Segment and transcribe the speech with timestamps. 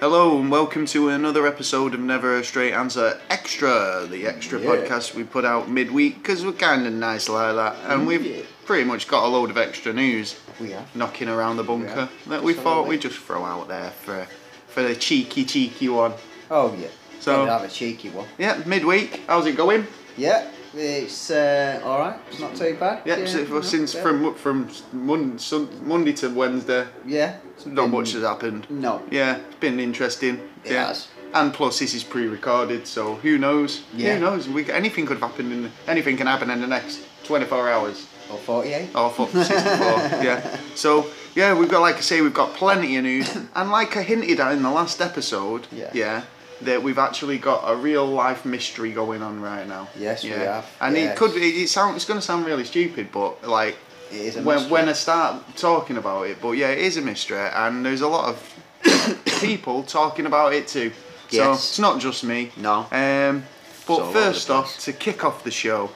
[0.00, 4.66] Hello and welcome to another episode of Never a Straight Answer Extra, the extra Yeah.
[4.70, 8.24] podcast we put out midweek because we're kind of nice like that, and mm, we've
[8.24, 8.42] Yeah.
[8.64, 12.42] pretty much got a load of extra news We knocking around the bunker Yeah, that
[12.44, 14.26] we thought we'd just throw out there for
[14.68, 16.12] for the cheeky cheeky one.
[16.50, 16.86] Oh yeah.
[17.20, 18.26] So- have a cheeky one.
[18.38, 19.22] Yeah, midweek.
[19.26, 19.86] How's it going?
[20.16, 20.44] Yeah,
[20.76, 22.18] it's uh, all right.
[22.30, 23.02] It's not too bad.
[23.04, 28.66] Yeah, no, since from from Mon- Sun- Monday to Wednesday, yeah, not much has happened.
[28.70, 29.02] No.
[29.10, 30.36] Yeah, it's been interesting.
[30.64, 30.86] It yeah.
[30.88, 31.08] has.
[31.32, 33.82] And plus, this is pre-recorded, so who knows?
[33.92, 34.14] Yeah.
[34.14, 34.48] Who knows?
[34.48, 38.06] We anything could happen in anything can happen in the next 24 hours.
[38.30, 38.94] Or forty-eight.
[38.94, 39.52] Or for 64.
[40.24, 40.58] yeah.
[40.74, 44.02] So yeah, we've got like I say, we've got plenty of news, and like I
[44.02, 45.90] hinted at in the last episode, Yeah.
[45.92, 46.22] Yeah.
[46.64, 49.88] That we've actually got a real life mystery going on right now.
[49.98, 50.56] Yes, we yeah.
[50.56, 50.66] have.
[50.80, 53.76] And it could it, it sound it's going to sound really stupid, but like
[54.10, 54.72] It is a when mystery.
[54.72, 58.08] when I start talking about it, but yeah, it is a mystery, and there's a
[58.08, 60.92] lot of people talking about it too.
[61.30, 61.42] Yes.
[61.42, 62.50] So it's not just me.
[62.56, 62.86] No.
[62.90, 63.44] Um,
[63.86, 65.90] but the first off, to kick off the show,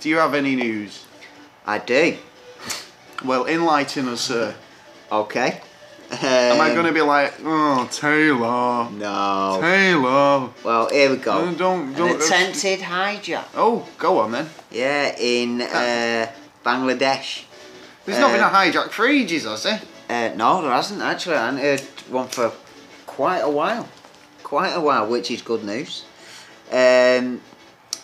[0.00, 1.04] do you have any news?
[1.66, 2.16] I do.
[3.24, 4.54] Well, enlighten us, sir.
[5.12, 5.60] Okay.
[6.12, 9.58] Am I Um, going to be like, oh, Taylor, No.
[9.60, 10.48] Taylor?
[10.64, 11.44] Well, here we go.
[11.46, 13.44] No, don't- don't- An attempted hijack.
[13.56, 14.50] Oh, go on then.
[14.70, 16.26] Yeah, in uh,
[16.66, 17.44] Bangladesh.
[18.04, 19.80] There's not been Uh, a hijack for ages, has there?
[20.08, 21.36] Uh, no, there hasn't actually.
[21.36, 22.52] I haven't heard one for
[23.06, 23.86] quite a while.
[24.42, 26.02] Quite a while, which is good news.
[26.72, 27.40] Um,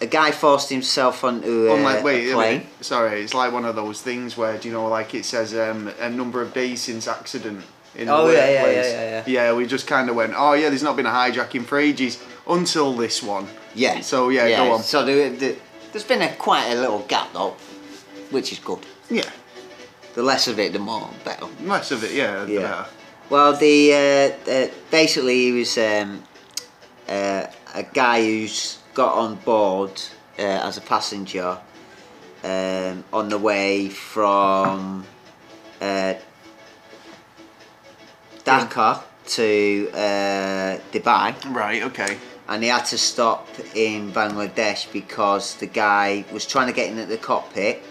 [0.00, 2.58] a guy forced himself onto uh, Unlike, wait, a plane.
[2.58, 2.66] minute.
[2.84, 5.91] sorry, it's like one of those things where, do you know, like it says um,
[6.00, 7.64] a number of days since accident
[7.97, 8.92] in Oh, the yeah, yeah, workplace.
[8.92, 11.64] yeah, yeah, Yeah, we just kind of went, oh yeah, there's not been a hijacking
[11.64, 13.47] for ages until this one.
[13.75, 14.00] Yeah.
[14.00, 14.83] So yeah, go on.
[14.83, 15.56] So there, there,
[15.92, 17.56] there's been a quite a little gap though,
[18.30, 18.80] which is good.
[19.11, 19.28] Yeah,
[20.14, 21.47] The less of it, the more better.
[21.62, 22.44] less of it, yeah.
[22.44, 22.61] the Yeah.
[22.61, 22.86] better.
[23.28, 23.92] Well, the
[24.47, 26.22] uh, uh, basically he was um,
[27.09, 29.91] uh, a guy who's got on board
[30.38, 31.59] uh, as a passenger
[32.44, 35.04] um, on the way from
[38.46, 42.16] Dhaka to uh, Dubai, Right, okay.
[42.48, 46.98] and he had to stop in Bangladesh because the guy was trying to get in
[46.98, 47.82] at the cockpit.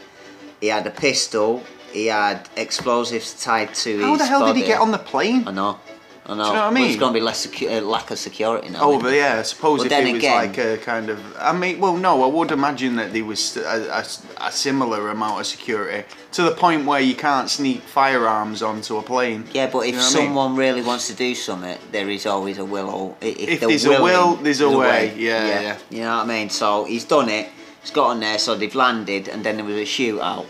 [0.61, 1.61] He had a pistol.
[1.91, 5.47] He had explosives tied to How his the hell did he get on the plane?
[5.47, 5.79] I know.
[6.27, 6.47] I know.
[6.47, 6.87] you know what I mean?
[6.89, 8.79] It's going to be less secu- uh, lack of security now.
[8.81, 11.53] Oh, but yeah, I suppose But if it was again- like a kind of, I
[11.53, 13.61] mean, well, no, I would imagine that there was a,
[14.41, 18.97] a, a similar amount of security to the point where you can't sneak firearms onto
[18.97, 19.45] a plane.
[19.53, 20.25] Yeah, but if You know what I mean?
[20.27, 23.17] someone really wants to do something, there is always a will.
[23.21, 25.13] If If there's a will, there's a way.
[25.15, 25.77] Yeah, yeah.
[25.91, 26.49] You know what I mean?
[26.49, 27.49] So he's done it.
[27.81, 28.39] He's got on there.
[28.39, 30.47] So they've landed, and then there was a shootout.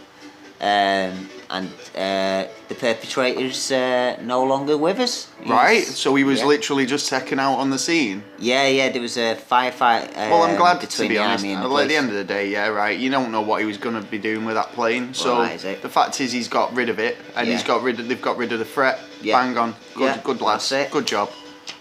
[0.62, 5.28] Um, and uh, the perpetrator's uh, no longer with us.
[5.40, 6.46] He's- Right, so he was yeah.
[6.48, 8.24] literally just taken out on the scene.
[8.40, 8.90] Yeah, yeah.
[8.90, 10.10] There was a firefight.
[10.10, 11.44] Uh, Well, I'm glad to be honest.
[11.44, 12.98] the at the end of the day, yeah, right.
[12.98, 15.14] You don't know what he was going to be doing with that plane.
[15.14, 15.82] So that it.
[15.82, 18.08] the fact is, he's got rid of it, and he's got rid of.
[18.08, 19.00] They've got rid of the threat.
[19.22, 19.40] Yeah.
[19.42, 19.76] Bang on.
[19.96, 20.92] Good, Yeah, good it.
[20.92, 21.30] Good job.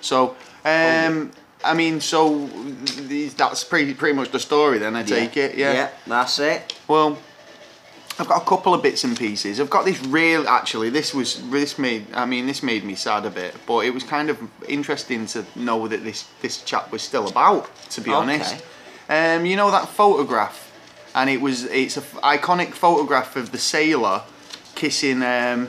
[0.00, 1.30] So, um,
[1.64, 2.46] I mean, so
[3.36, 4.78] that's pretty pretty much the story.
[4.78, 5.56] Then I take it.
[5.56, 5.72] Yeah.
[5.72, 6.74] Yeah, that's it.
[6.86, 7.18] Well,
[8.18, 9.58] I've got a couple of bits and pieces.
[9.60, 10.46] I've got this real.
[10.48, 12.06] Actually, this was this made.
[12.14, 14.38] I mean, this made me sad a bit, but it was kind of
[14.68, 17.68] interesting to know that this this chap was still about.
[17.90, 18.16] To be Okay.
[18.16, 18.64] honest,
[19.08, 20.70] um, you know that photograph,
[21.14, 24.22] and it was it's a f- iconic photograph of the sailor
[24.76, 25.68] kissing um,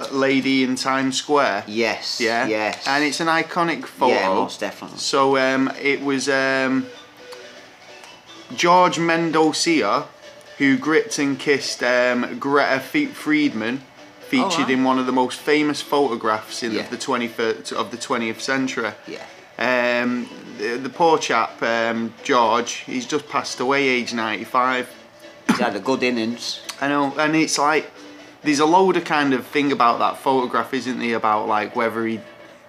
[0.00, 1.64] a lady in Times Square.
[1.66, 2.18] Yes.
[2.20, 2.46] Yeah.
[2.46, 2.86] Yes.
[2.86, 4.14] And it's an iconic photo.
[4.14, 4.98] Yeah, most definitely.
[4.98, 6.86] So um, it was um,
[8.56, 10.06] George Mendonsa
[10.58, 13.82] who gripped and kissed um, Greta Friedman,
[14.28, 14.70] featured Oh, right.
[14.70, 16.80] in one of the most famous photographs in Yeah.
[16.82, 18.92] of the 21st of the 20th century.
[19.06, 19.22] Yeah.
[19.58, 20.28] Um,
[20.58, 24.88] the, the poor chap, um, George, he's just passed away, age 95.
[25.48, 26.60] He's had a good innings.
[26.80, 27.90] I know, and it's like
[28.42, 31.16] there's a load of kind of thing about that photograph, isn't there?
[31.16, 32.20] About like whether he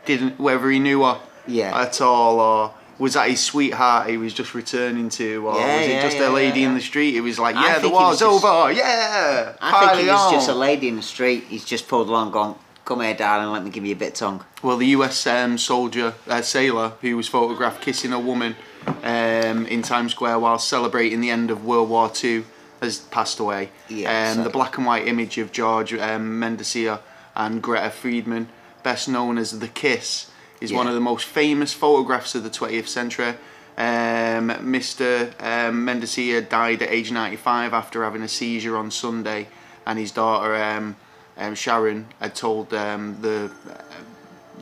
[0.06, 1.80] didn't, whether he knew her Yeah.
[1.80, 5.88] at all, or was that his sweetheart he was just returning to, or Yeah, was
[5.88, 7.16] it yeah, just yeah, a lady in the street?
[7.16, 9.54] It was like, yeah, the war's just- over, yeah.
[9.62, 11.46] I think it was just a lady in the street.
[11.50, 12.56] He's just pulled along, gone,
[12.86, 13.52] "Come here, darling.
[13.52, 16.94] Let me give you a bit of tongue." Well, the US um, soldier, uh, sailor,
[17.02, 18.56] who was photographed kissing a woman
[19.04, 22.46] um, in Times Square while celebrating the end of World War II,
[22.82, 23.72] has passed away.
[23.90, 28.48] Yeah, um, so- the black and white image of George um, and Greta Friedman,
[28.84, 30.28] best known as The Kiss,
[30.62, 33.34] is one of the most famous photographs of the 20th century.
[33.78, 35.28] Um, Mr.
[35.42, 39.48] Um, Mendocilla died at age 95 after having a seizure on Sunday,
[39.86, 40.96] and his daughter um,
[41.38, 43.82] um, Sharon had told um, the uh,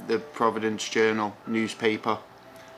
[0.07, 2.17] the Providence Journal newspaper.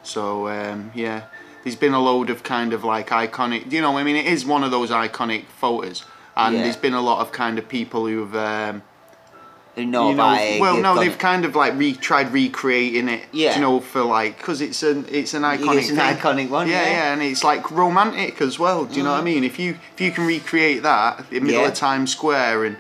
[0.04, 1.24] So um, yeah,
[1.64, 3.72] there's been a load of kind of like iconic.
[3.72, 6.04] You know, I mean, it is one of those iconic photos,
[6.36, 6.64] and Yeah.
[6.64, 8.36] there's been a lot of kind of people who've.
[9.78, 11.20] Know you know, well, no, they've it.
[11.20, 13.24] kind of like re tried recreating it.
[13.34, 13.56] Yeah.
[13.56, 15.80] You know, for like because it's an it's an iconic.
[15.80, 16.16] It's an thing.
[16.16, 16.92] iconic one, Yeah, yeah.
[16.92, 18.86] yeah, and it's like romantic as well.
[18.86, 19.26] Do you know what I mm.
[19.26, 19.44] mean?
[19.44, 21.68] If you if you can recreate that in middle Yeah.
[21.68, 22.78] of Times Square and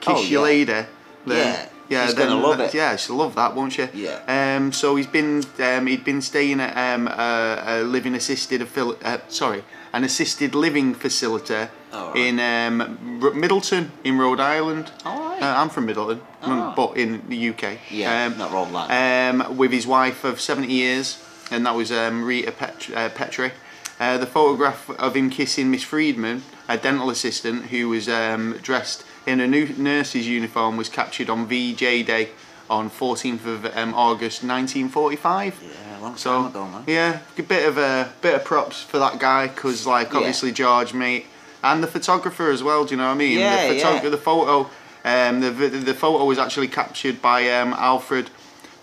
[0.00, 0.52] kiss Oh, your yeah.
[0.64, 0.86] lady,
[1.26, 2.74] then, Yeah, she's then gonna love it.
[2.74, 3.88] Yeah, she'll love that, won't she?
[3.94, 4.56] Yeah.
[4.56, 4.72] Um.
[4.72, 9.18] So he's been um he'd been staying at um a, a living assisted affili- uh,
[9.28, 9.64] sorry
[9.94, 12.16] an assisted living facility All right.
[12.16, 14.90] in um R- Middleton in Rhode Island.
[15.06, 15.42] All right.
[15.42, 16.74] Uh, I'm from Middleton, Oh.
[16.76, 17.78] but in the UK.
[17.90, 19.40] Yeah, Um, not Rhode Island.
[19.50, 21.16] um, with his wife of 70 years,
[21.50, 23.52] and that was um, Rita Pet- uh, Petry.
[23.98, 29.04] Uh, the photograph of him kissing Miss Friedman, a dental assistant who was um, dressed
[29.28, 32.30] in a new nurse's uniform, was captured on VJ Day
[32.70, 35.62] on 14th of um, August 1945.
[35.62, 36.84] Yeah, a long So time ago, man.
[36.86, 40.18] yeah, a bit of a bit of props for that guy because like Yeah.
[40.18, 41.26] obviously George mate
[41.62, 42.84] and the photographer as well.
[42.84, 43.38] Do you know what I mean?
[43.38, 44.08] Yeah, the yeah.
[44.08, 44.70] the photo,
[45.04, 48.30] um, the the the photo was actually captured by um, Alfred.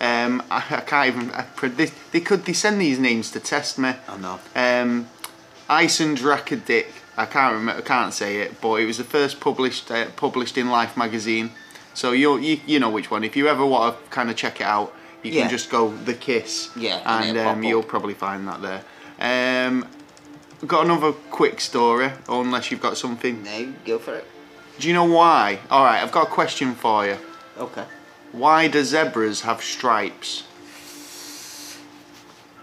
[0.01, 1.31] Um, I, I can't even.
[1.31, 3.94] I, they, they could they send these names to test me.
[4.07, 4.39] I know.
[4.56, 5.07] Um,
[5.69, 6.88] Ison Drakadic.
[7.18, 7.82] I can't remember.
[7.82, 11.52] I can't say it, but it was the first published uh, published in Life magazine.
[11.94, 13.24] So you you you know which one.
[13.24, 15.42] If you ever want to kind of check it out, you Yeah.
[15.42, 16.70] can just go the Kiss.
[16.76, 18.82] Yeah, and and um, you'll probably find that there.
[19.68, 19.88] Um,
[20.68, 23.44] got another quick story, unless you've got something.
[23.44, 24.26] No, go for it.
[24.80, 25.60] Do you know why?
[25.72, 27.18] All right, I've got a question for you.
[27.58, 27.86] Okay.
[28.34, 30.44] Why do zebras have stripes?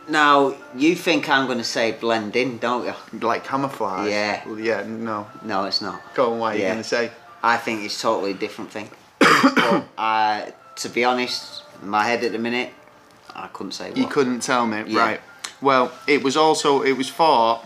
[0.09, 2.95] Now, you think I'm going to say blend in, don't you?
[3.21, 4.11] Like camouflage?
[4.11, 4.49] Yeah.
[4.57, 4.85] Yeah.
[4.87, 5.29] No.
[5.45, 6.01] No, it's not.
[6.15, 6.39] Go on.
[6.39, 7.11] What are you gonna say?
[7.43, 8.91] I think it's totally a different thing.
[9.19, 10.47] but uh,
[10.77, 12.71] to be honest, in my head at the minute,
[13.35, 13.97] I couldn't say what.
[13.99, 15.01] You couldn't tell me, Yeah.
[15.01, 15.21] right?
[15.61, 17.65] Well, it was also it was thought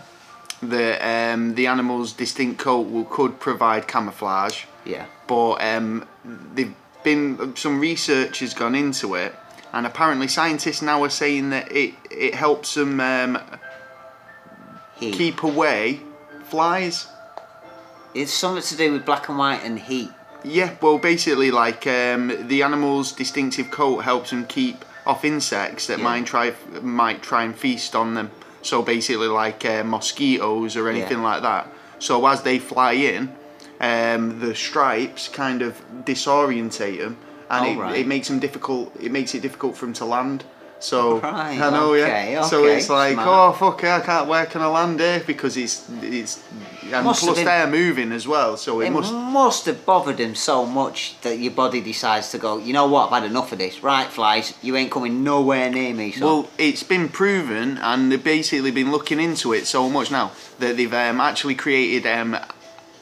[0.61, 5.05] that um, the animal's distinct coat will, could provide camouflage, Yeah.
[5.27, 6.07] but um,
[6.53, 6.73] they've
[7.03, 9.35] been some research has gone into it,
[9.73, 13.37] and apparently scientists now are saying that it it helps them um,
[14.99, 16.01] keep away
[16.45, 17.07] flies.
[18.13, 20.09] It's something to do with black and white and heat.
[20.43, 25.97] Yeah, well, basically, like um, the animal's distinctive coat helps them keep off insects that
[25.99, 26.03] Yeah.
[26.03, 28.31] might try might try and feast on them.
[28.61, 31.23] So basically, like uh, mosquitoes or anything Yeah.
[31.31, 31.67] like that.
[31.99, 33.35] So as they fly in,
[33.79, 37.17] um, the stripes kind of disorientate them,
[37.49, 37.97] and Oh, it, right.
[37.99, 38.93] it makes them difficult.
[38.99, 40.43] It makes it difficult for them to land.
[40.79, 42.43] So Right, I know, okay, yeah.
[42.43, 43.27] So it's like, smart.
[43.27, 44.27] oh fuck, I can't.
[44.27, 45.23] Where can I land here?
[45.25, 46.43] Because it's it's
[46.83, 48.57] and Must plus been- they're moving as well.
[48.57, 49.65] So it, It must must...
[49.65, 53.23] have bothered him so much that your body decides to go, you know what, I've
[53.23, 53.81] had enough of this.
[53.81, 56.11] Right, flies, you ain't coming nowhere near me.
[56.11, 56.25] So.
[56.25, 60.77] Well, it's been proven, and they've basically been looking into it so much now that
[60.77, 62.37] they've um, actually created um,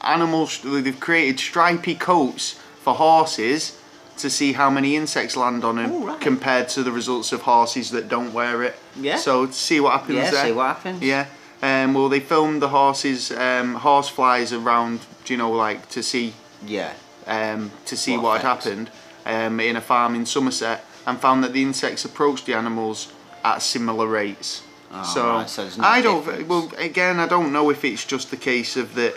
[0.00, 0.60] animals.
[0.62, 3.78] They've created stripy coats for horses
[4.18, 6.20] to see how many insects land on them Oh, right.
[6.20, 8.74] compared to the results of horses that don't wear it.
[8.98, 9.16] Yeah.
[9.16, 10.46] So to see what happens yeah, there.
[10.46, 11.02] see what happens.
[11.02, 11.26] Yeah.
[11.62, 15.00] Um, well, they filmed the horses, um, horse flies around.
[15.24, 16.34] Do you know, like to see
[16.66, 16.92] Yeah.
[17.26, 18.90] um, to see What what, had happened
[19.24, 23.12] um, in a farm in Somerset and found that the insects approached the animals
[23.44, 24.62] at similar rates.
[24.92, 26.46] Oh, so right, so no I don't.
[26.48, 29.14] Well, again, I don't know if it's just the case of that.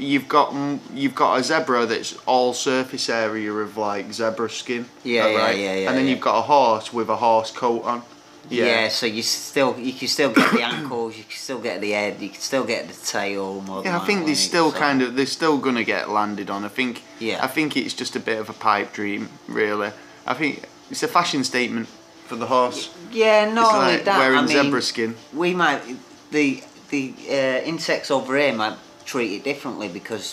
[0.00, 4.86] You've got mm, you've got a zebra that's all surface area of like zebra skin.
[5.04, 5.58] Yeah, yeah, right?
[5.58, 6.12] yeah, yeah, And then yeah.
[6.12, 8.02] you've got a horse with a horse coat on.
[8.48, 8.88] Yeah.
[8.88, 12.20] so you still you can still get the ankles, you can still get the head,
[12.20, 13.60] you can still get the tail.
[13.60, 16.64] More Yeah, I think they're still so- kind of they're still gonna get landed on.
[16.64, 17.44] I think Yeah.
[17.44, 19.90] I think it's just a bit of a pipe dream, really.
[20.26, 21.88] I think it's a fashion statement
[22.26, 22.88] for the horse.
[23.12, 24.18] Yeah, not It's only like that.
[24.18, 25.14] wearing I mean, zebra skin.
[25.34, 25.82] We might
[26.30, 28.76] the the uh, insects over here might
[29.10, 30.26] treat it differently because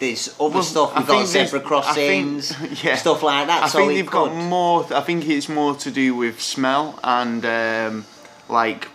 [0.00, 0.90] there's other Well, stuff.
[0.94, 2.96] I We've got think there's- zebra I think- crossings, yeah.
[2.96, 3.62] stuff like that.
[3.64, 4.86] I so think they've got more.
[4.94, 8.04] I think it's more to do with smell and um,
[8.48, 8.88] like.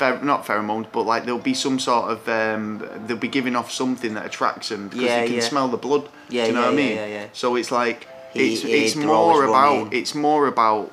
[0.00, 4.14] Not pheromones, but like there'll be some sort of um, they'll be giving off something
[4.14, 5.40] that attracts them because Yeah, they can yeah.
[5.52, 6.08] smell the blood.
[6.30, 6.96] Yeah, do you know yeah, what I mean?
[6.96, 7.26] yeah, yeah.
[7.34, 9.92] So it's like it's he- it's more about running.
[9.92, 10.90] it's more about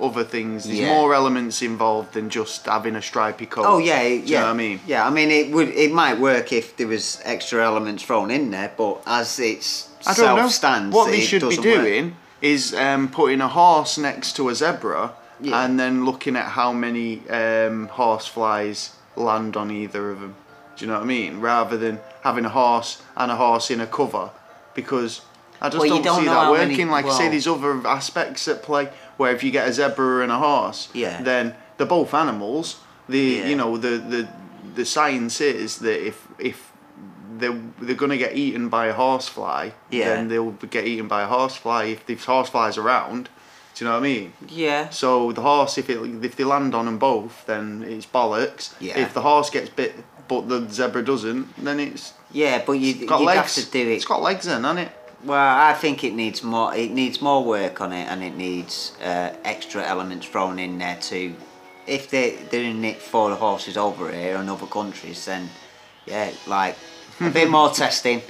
[0.00, 0.64] other things.
[0.64, 0.94] There's Yeah.
[0.94, 3.64] more elements involved than just having a stripy coat.
[3.66, 4.14] Oh yeah, Do yeah.
[4.24, 4.80] you know what I mean?
[4.86, 8.50] Yeah, I mean it would it might work if there was extra elements thrown in
[8.50, 10.42] there, but as it's I don't know.
[10.42, 11.80] self stands, what they should be doesn't work.
[11.84, 15.64] doing is um, putting a horse next to a zebra Yeah.
[15.64, 20.34] and then looking at how many um, horseflies land on either of them.
[20.76, 21.40] Do you know what I mean?
[21.40, 24.30] Rather than having a horse and a horse in a cover,
[24.74, 25.20] because
[25.60, 26.76] I just Well, don't, don't see that working.
[26.76, 29.72] many- like I say, well- there's other aspects at play where if you get a
[29.72, 31.22] zebra and a horse, Yeah.
[31.22, 32.76] then they're both animals.
[33.08, 33.46] The Yeah.
[33.48, 34.28] you know the the
[34.74, 36.70] the science is that if if
[37.38, 40.08] they're they're gonna get eaten by a horsefly, Yeah.
[40.14, 43.28] then they'll get eaten by a horsefly if there's horseflies around.
[43.74, 44.32] Do you know what I mean?
[44.48, 44.90] Yeah.
[44.90, 48.74] So the horse, if it if they land on them both, then it's bollocks.
[48.80, 48.98] Yeah.
[48.98, 49.94] If the horse gets bit
[50.28, 53.54] but the zebra doesn't, then it's Yeah, but you, got legs.
[53.56, 53.88] to do it.
[53.88, 54.92] It's got legs then, hasn't it?
[55.24, 56.74] Well, I think it needs more.
[56.74, 60.98] It needs more work on it, and it needs uh, extra elements thrown in there
[61.00, 61.36] too.
[61.86, 65.48] If they they're doing it for the horses over here in other countries, then
[66.06, 66.76] yeah, like
[67.20, 68.20] a bit more testing.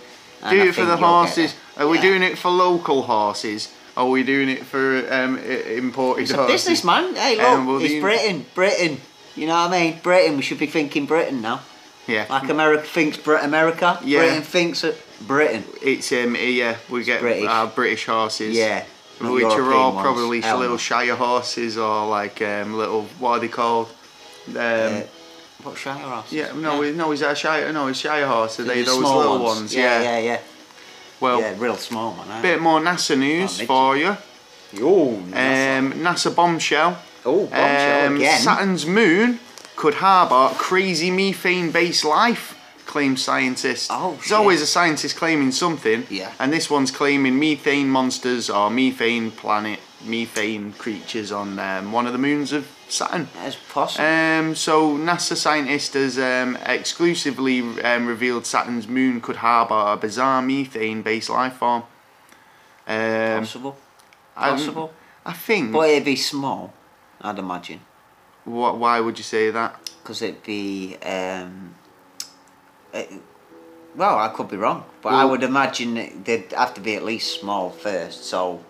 [0.51, 1.55] Do it for the horses.
[1.77, 2.03] Are we Yeah.
[2.03, 3.73] doing it for local horses?
[3.97, 6.53] Are we doing it for um, imported It's a horses?
[6.65, 7.15] business, man.
[7.15, 9.01] Hey, look, Um, well, it's Britain, Britain.
[9.37, 10.01] You know what I mean?
[10.03, 10.37] Britain.
[10.37, 11.61] We should be thinking Britain now.
[12.07, 12.27] Yeah.
[12.29, 13.99] Like America thinks Brit America.
[14.05, 14.21] Yeah.
[14.21, 15.65] Britain thinks uh, Britain.
[15.83, 17.47] It's um yeah we get British.
[17.49, 18.57] our British horses.
[18.57, 18.85] Yeah.
[19.21, 20.05] Which are all ones.
[20.05, 20.79] probably Hell little no.
[20.79, 23.87] shire horses or like um, little what are they called?
[24.49, 25.03] Um, Uh,
[25.63, 26.33] what shire horses?
[26.33, 27.73] yeah, no, no, he's a shire?
[27.73, 28.59] No, it's shire horse.
[28.59, 29.73] Are they The those little ones?
[29.73, 30.39] Yeah, yeah, yeah.
[31.21, 32.29] Well, yeah, real small one.
[32.33, 32.43] eh?
[32.43, 34.17] bit more NASA news Oh, for you.
[34.81, 36.99] Oh, Um, NASA bombshell.
[37.25, 38.41] oh, bombshell Um, again.
[38.41, 39.39] Saturn's moon
[39.83, 43.89] could harbour crazy methane-based life, claim scientists.
[43.91, 44.33] Oh, There's shit.
[44.33, 46.07] always a scientist claiming something.
[46.09, 46.33] Yeah.
[46.39, 52.13] And this one's claiming methane monsters or methane planet, methane creatures on um, one of
[52.13, 53.29] the moons of Saturn.
[53.35, 54.05] That's possible.
[54.05, 60.43] Um, so NASA scientist has um, exclusively um, revealed Saturn's moon could harbour a bizarre
[60.43, 61.83] methane-based life form.
[62.87, 63.77] Um, possible.
[64.37, 64.93] Possible.
[65.27, 65.73] I think.
[65.73, 66.73] but it'd be small,
[67.21, 67.81] I'd imagine.
[68.45, 68.79] What?
[68.79, 69.91] Why would you say that?
[70.03, 70.97] Because it'd be.
[71.03, 71.75] Um,
[72.93, 73.11] it,
[73.95, 77.41] well, I could be wrong, but I would imagine they'd have to be at least
[77.41, 78.25] small first.
[78.25, 78.65] So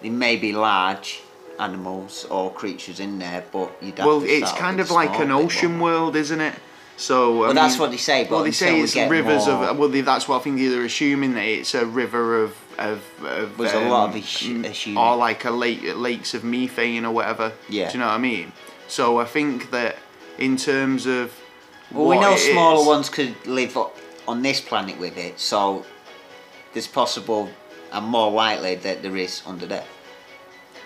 [0.00, 1.20] they may be large
[1.58, 5.18] animals or creatures in there, but you'd have Well, to Well, it's kind of like
[5.18, 6.54] an ocean world, isn't it?
[6.96, 7.44] So.
[7.44, 9.64] I that's mean- what they say, but well, they say we it's get rivers more-
[9.64, 9.78] of.
[9.78, 12.56] Well, they, that's what I think they're assuming that it's a river of.
[12.78, 14.20] of, of There's a lot of um,
[14.64, 14.96] assuming.
[14.96, 17.52] Or like a lake, lakes of methane or whatever.
[17.68, 17.88] Yeah.
[17.88, 18.52] Do you know what I mean?
[18.88, 19.96] So I think that
[20.38, 21.32] in terms of.
[21.92, 23.76] Well, we know smaller is- ones could live
[24.26, 25.84] on this planet with it, so
[26.72, 27.50] there's possible
[27.92, 29.84] and more likely that there is under there.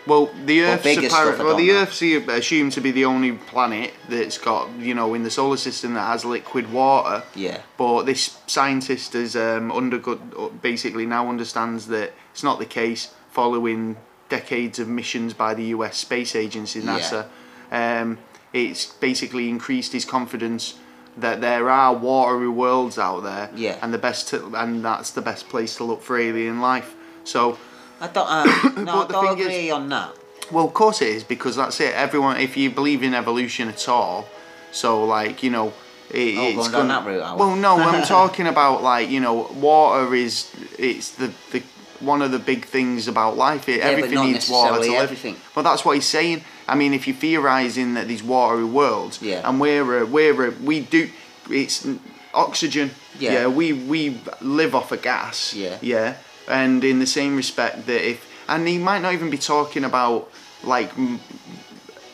[0.06, 1.74] Well, the Or Earth's apparent, stuff, well, the know.
[1.74, 5.94] Earth's assumed to be the only planet that's got you know in the solar system
[5.94, 7.22] that has liquid water.
[7.34, 7.62] Yeah.
[7.76, 13.96] But this scientist has um, undergo- basically now understands that it's not the case following
[14.28, 15.98] decades of missions by the U.S.
[15.98, 17.26] Space Agency NASA.
[17.72, 18.18] Um,
[18.52, 20.74] it's basically increased his confidence
[21.16, 23.50] that there are watery worlds out there.
[23.56, 23.78] Yeah.
[23.82, 26.94] And the best to, and that's the best place to look for alien life.
[27.24, 27.58] So
[28.00, 28.44] I don't, uh,
[28.82, 30.10] no, I don't thing is- agree on that.
[30.50, 31.94] well, of course it is because that's it.
[31.94, 34.26] Everyone, if you believe in evolution at all,
[34.70, 35.72] so like you know,
[36.10, 37.38] it, Oh, it's going down gonna- that route.
[37.38, 41.62] Well, no, I'm talking about like you know, water is it's the the
[42.02, 43.68] one of the big things about life.
[43.68, 45.02] It, Yeah, but everything needs water to live.
[45.02, 45.36] everything.
[45.54, 46.42] Well, that's what he's saying.
[46.68, 49.46] I mean, if you're theorising that these watery worlds, Yeah.
[49.48, 51.08] and we're a, we're a, we do
[51.50, 51.86] it's
[52.34, 52.90] oxygen.
[53.18, 53.46] Yeah.
[53.48, 55.54] we we live off of gas.
[55.54, 55.78] Yeah.
[55.80, 56.14] Yeah,
[56.48, 58.18] and in the same respect that if
[58.48, 60.30] and he might not even be talking about
[60.64, 60.90] like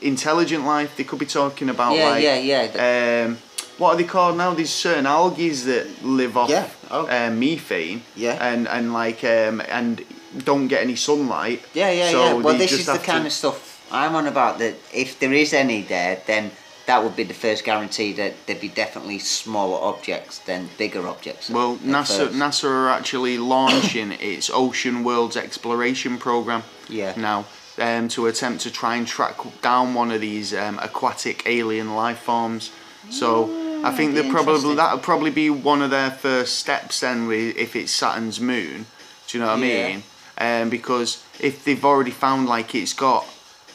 [0.00, 0.96] intelligent life.
[0.96, 3.24] They could be talking about Yeah, like yeah, yeah.
[3.26, 3.38] Um,
[3.78, 4.54] what are they called now?
[4.54, 7.06] These certain algae that live off Yeah, oh.
[7.06, 8.02] uh, methane.
[8.16, 8.38] Yeah.
[8.40, 10.04] And and like um, and
[10.44, 11.62] don't get any sunlight.
[11.74, 12.32] Yeah, yeah, so yeah.
[12.42, 14.58] Well, this is the kind of stuff I'm on about.
[14.58, 16.50] That if there is any there, then
[16.86, 21.50] that would be the first guarantee that there'd be definitely smaller objects than bigger objects.
[21.50, 22.34] Well, NASA first.
[22.34, 26.62] NASA are actually launching its Ocean Worlds exploration program.
[26.88, 27.14] Yeah.
[27.16, 27.44] Now,
[27.78, 32.20] um, to attempt to try and track down one of these um, aquatic alien life
[32.20, 32.70] forms.
[33.10, 33.44] So
[33.84, 37.00] I think that'd probably that would probably be one of their first steps.
[37.00, 38.86] Then, with, if it's Saturn's moon,
[39.26, 39.84] do you know what Yeah.
[39.86, 40.02] I mean?
[40.40, 43.26] Um, because if they've already found like it's got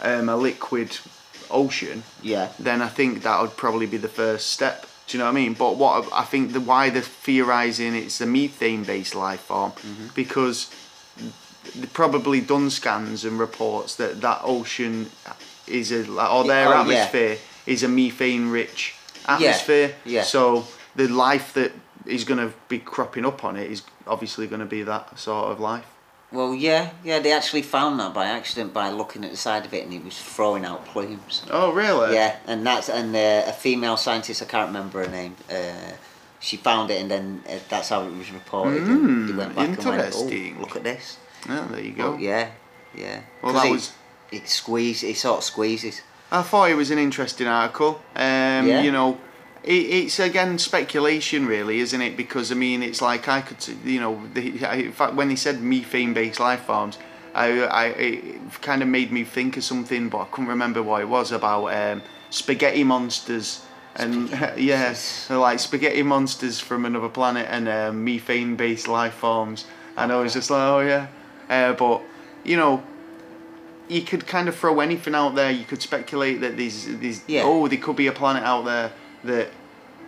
[0.02, 0.98] um, a liquid
[1.52, 2.50] ocean, Yeah.
[2.60, 4.88] then I think that would probably be the first step.
[5.08, 5.54] Do you know what I mean?
[5.54, 10.08] But what I think the why they're theorising it's a methane based life form Mm-hmm.
[10.16, 10.70] because
[11.76, 15.12] they've probably done scans and reports that that ocean
[15.68, 16.82] is a or their Oh, yeah.
[16.82, 18.96] atmosphere is a methane rich
[19.28, 19.96] atmosphere.
[20.06, 20.24] yeah.
[20.24, 20.66] So
[20.96, 21.72] the life that
[22.06, 25.52] is going to be cropping up on it is obviously going to be that sort
[25.52, 25.86] of life.
[26.32, 27.20] Well, yeah, yeah.
[27.20, 30.04] They actually found that by accident by looking at the side of it, and it
[30.04, 31.44] was throwing out plumes.
[31.52, 32.16] Oh, really?
[32.16, 34.42] Yeah, and that's and uh, a female scientist.
[34.42, 35.36] I can't remember her name.
[35.50, 35.92] Uh,
[36.40, 38.82] she found it, and then uh, that's how it was reported.
[38.84, 41.18] and they Mm, went back and went, oh, look at this.
[41.48, 42.14] Yeah, there you go.
[42.14, 42.50] Oh, yeah,
[42.96, 43.22] yeah.
[43.44, 43.94] Well, that it, was-
[44.32, 45.04] It squeezes.
[45.12, 46.02] It sort of squeezes.
[46.34, 48.02] I thought it was an interesting article.
[48.16, 48.82] Um, Yeah.
[48.82, 49.20] You know,
[49.64, 52.18] it, it's again speculation, really, isn't it?
[52.18, 55.36] Because I mean, it's like I could, you know, the, I, in fact, when he
[55.36, 56.98] said methane-based life forms,
[57.36, 61.02] I, I, it kind of made me think of something, but I couldn't remember what
[61.02, 63.62] it was about um, spaghetti monsters.
[63.96, 64.96] And yeah,
[65.28, 69.66] they're like spaghetti monsters from another planet and um, methane-based life forms.
[69.96, 71.08] And I was just like, oh yeah,
[71.48, 72.02] uh, but
[72.44, 72.84] you know,
[73.90, 75.52] you could kind of throw anything out there.
[75.52, 77.44] You could speculate that these these Yeah.
[77.46, 78.92] oh there could be a planet out there
[79.24, 79.50] that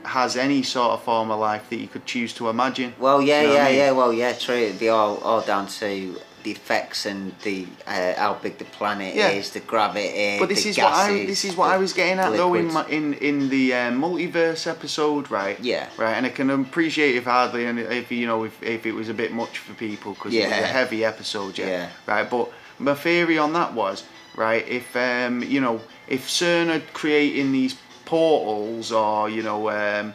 [0.03, 2.93] has any sort of form of life that you could choose to imagine.
[2.99, 3.77] Well, yeah, You know yeah, I mean?
[3.77, 3.91] yeah.
[3.91, 4.55] Well, yeah, true.
[4.55, 9.15] It'd be all, all down to the effects and the uh, how big the planet
[9.15, 9.29] Yeah.
[9.29, 10.37] is, the gravity.
[10.39, 12.85] But this is what I this is what I was getting at though in my,
[12.87, 15.59] in in the uh, multiverse episode, right?
[15.59, 15.89] Yeah.
[15.97, 19.09] Right, and I can appreciate if hardly and if you know if, if it was
[19.09, 21.67] a bit much for people because it was a heavy episode, yeah.
[21.67, 21.89] Yeah.
[22.05, 24.03] Right, but my theory on that was
[24.35, 30.13] right if um you know if CERN are creating these portals or you know um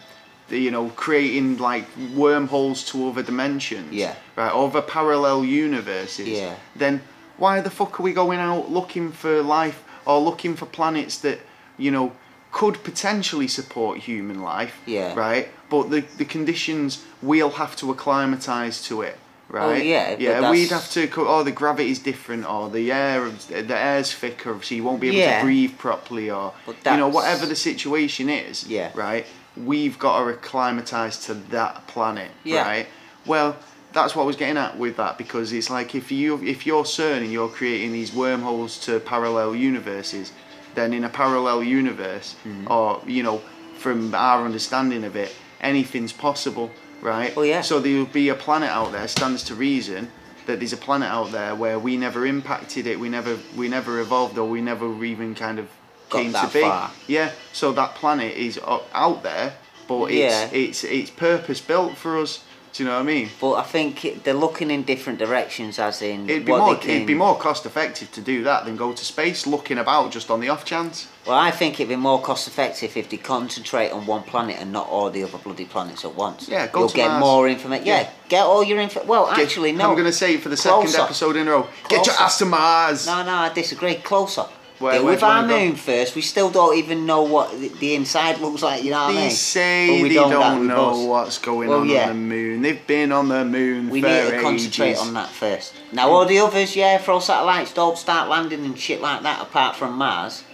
[0.48, 4.14] the, you know creating like wormholes to other dimensions, Yeah.
[4.36, 6.54] right, other parallel universes, Yeah.
[6.74, 7.02] then
[7.36, 11.38] why the fuck are we going out looking for life or looking for planets that
[11.78, 12.12] you know
[12.52, 15.14] could potentially support human life Yeah.
[15.14, 19.16] right but the, the conditions we'll have to acclimatize to it
[19.50, 23.76] right yeah, yeah we'd have to co- oh the gravity's different or the air the
[23.76, 25.38] air's thicker so you won't be able Yeah.
[25.38, 28.90] to breathe properly or you know whatever the situation is Yeah.
[28.95, 29.26] right
[29.57, 32.62] we've got to acclimatize to that planet Yeah.
[32.62, 32.87] right
[33.26, 33.57] well
[33.92, 36.85] that's what I was getting at with that because it's like if you if you're
[36.85, 40.30] CERN and you're creating these wormholes to parallel universes,
[40.76, 42.71] then in a parallel universe, Mm-hmm.
[42.71, 43.38] or you know,
[43.78, 46.71] from our understanding of it, anything's possible,
[47.02, 47.33] right?
[47.37, 47.61] Oh, yeah.
[47.62, 49.07] So there'll be a planet out there.
[49.09, 50.11] Stands to reason
[50.47, 54.00] that there's a planet out there where we never impacted it, we never we never
[54.00, 55.69] evolved, or we never even kind of
[56.08, 56.60] Got came to be.
[56.63, 56.91] far.
[57.06, 57.32] Yeah.
[57.52, 58.58] So that planet is
[58.95, 59.54] out there,
[59.86, 60.45] but Yeah.
[60.47, 62.43] it's it's it's purpose built for us.
[62.73, 63.28] Do you know what I mean?
[63.41, 66.91] But I think they're looking in different directions, as in It'd be more can.
[66.91, 70.30] it'd be more cost effective to do that than go to space looking about just
[70.30, 71.09] on the off chance.
[71.26, 74.73] Well, I think it'd be more cost effective if they concentrate on one planet and
[74.73, 76.49] not all the other bloody planets at once.
[76.49, 77.21] Yeah, go You'll to get Mars.
[77.21, 77.87] more information.
[77.87, 78.11] Yeah, Yeah.
[78.28, 79.02] get all your info.
[79.04, 79.91] Well, Get- actually, no.
[79.91, 81.67] I'm gonna say it for the second episode in a row.
[81.89, 83.06] Get your ass to Mars.
[83.06, 83.97] No, no, I disagree.
[83.97, 84.47] Closer.
[84.80, 86.16] Where- Deal with our moon first.
[86.16, 88.82] We still don't even know what the, the inside looks like.
[88.82, 89.30] You know what I They mean?
[89.30, 92.04] say But we they don't don't, know what's going Well, on yeah.
[92.04, 92.62] on the moon.
[92.62, 93.90] They've been on the moon.
[93.90, 95.02] We need to concentrate ages.
[95.02, 95.75] on that first.
[95.93, 99.43] Now, all the others, yeah, throw satellites, don't start landing and shit like that.
[99.43, 100.45] Apart from Mars,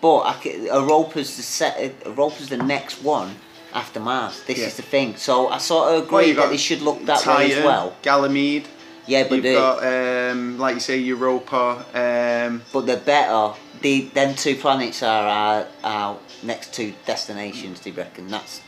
[0.00, 1.94] but I Europa's the set.
[2.06, 3.36] Europa's the next one
[3.74, 4.42] after Mars.
[4.46, 4.66] This Yeah.
[4.68, 5.16] is the thing.
[5.18, 7.94] So I sort of agree you've that they should look that way as well.
[8.02, 8.66] Ganymede.
[9.06, 11.84] Yeah, but You've the, got, um, like you say, Europa.
[11.92, 13.52] Um, but they're better.
[13.84, 17.80] The them two planets are our, our next two destinations.
[17.80, 18.28] Do you reckon?
[18.28, 18.62] That's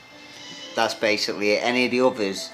[0.74, 1.64] that's basically it.
[1.64, 2.50] Any of the others?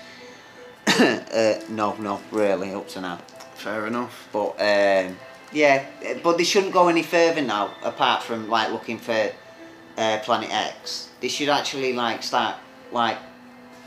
[0.87, 3.18] uh, no, no, really, up to now.
[3.57, 4.29] fair enough.
[4.33, 5.18] But um,
[5.53, 5.87] yeah,
[6.22, 7.75] but they shouldn't go any further now.
[7.83, 9.33] Apart from like looking for
[9.98, 12.55] uh, Planet X, they should actually like start
[12.92, 13.18] like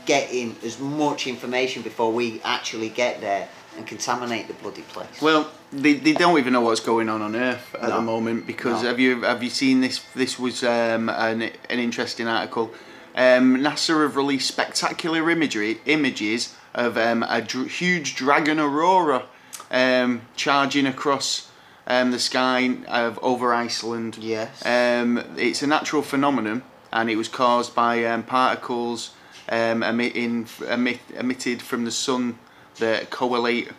[0.04, 5.22] getting as much information before we actually get there and contaminate the bloody place.
[5.22, 7.96] Well, they, they don't even know what's going on on Earth at No.
[7.96, 8.88] the moment because No.
[8.88, 9.98] have you have you seen this?
[10.14, 12.70] This was um, an an interesting article.
[13.14, 19.22] Um, NASA have released spectacular imagery images of um, a dr- huge dragon aurora
[19.70, 21.50] um, charging across
[21.86, 24.18] um, the sky of over Iceland.
[24.18, 24.64] Yes.
[24.66, 29.12] Um, it's a natural phenomenon, and it was caused by um, particles
[29.48, 32.38] um, emitting emit, emitted from the sun
[32.78, 33.70] that correlate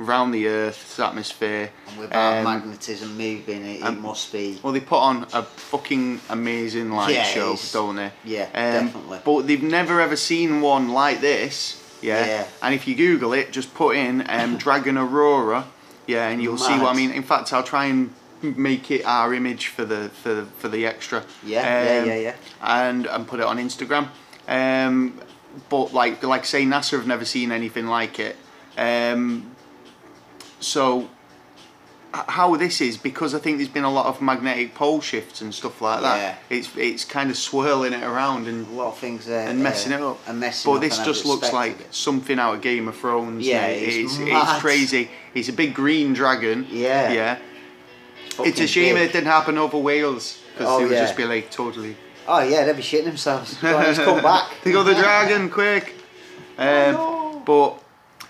[0.00, 1.70] around the Earth's atmosphere.
[1.88, 4.58] and with our Um, magnetism moving, it, it um, must be.
[4.62, 8.10] well, they put on a fucking amazing light Yeah, show, don't they?
[8.24, 9.20] yeah, Um, definitely.
[9.24, 11.80] But they've never ever seen one like this.
[12.02, 12.26] Yeah.
[12.26, 12.46] Yeah.
[12.62, 15.66] And if you Google it, just put in um, Dragon Aurora.
[16.06, 17.10] Yeah, and you'll see what I mean.
[17.12, 20.84] In fact, I'll try and make it our image for the for the, for the
[20.86, 21.24] extra.
[21.42, 22.34] Yeah, yeah, Um, yeah, yeah.
[22.60, 24.08] And and put it on Instagram.
[24.46, 25.18] Um,
[25.70, 28.36] but like like say, NASA have never seen anything like it.
[28.76, 29.53] Um,
[30.64, 31.08] so
[32.12, 35.52] how this is because I think there's been a lot of magnetic pole shifts and
[35.52, 36.16] stuff like that.
[36.50, 36.56] Yeah.
[36.56, 39.48] It's it's kind of swirling it around and A lot of things there.
[39.48, 40.20] and messing uh, it up.
[40.28, 41.94] And messing but up this just looks like unexpected.
[41.94, 43.44] something out of Game of Thrones.
[43.44, 43.82] Yeah, mate.
[43.82, 45.10] it's it's, it's crazy.
[45.34, 46.66] It's a big green dragon.
[46.70, 47.12] Yeah.
[47.12, 47.38] Yeah.
[48.38, 49.08] It's a shame big.
[49.10, 51.04] it didn't happen over Wales because Oh, they would yeah.
[51.04, 51.96] just be like totally.
[52.28, 53.60] Oh yeah, they'd be shitting themselves.
[53.62, 54.50] Let's come back.
[54.62, 55.94] They go the dragon quick.
[56.56, 57.42] Um, no.
[57.44, 57.82] But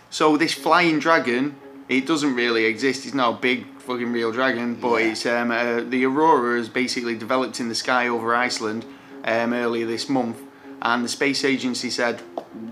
[0.08, 1.56] so this flying dragon,
[1.88, 3.04] it doesn't really exist.
[3.06, 5.10] It's not a big fucking real dragon, but Yeah.
[5.10, 8.84] it's um, uh, the aurora has basically developed in the sky over Iceland
[9.24, 10.38] um, earlier this month,
[10.82, 12.22] and the space agency said,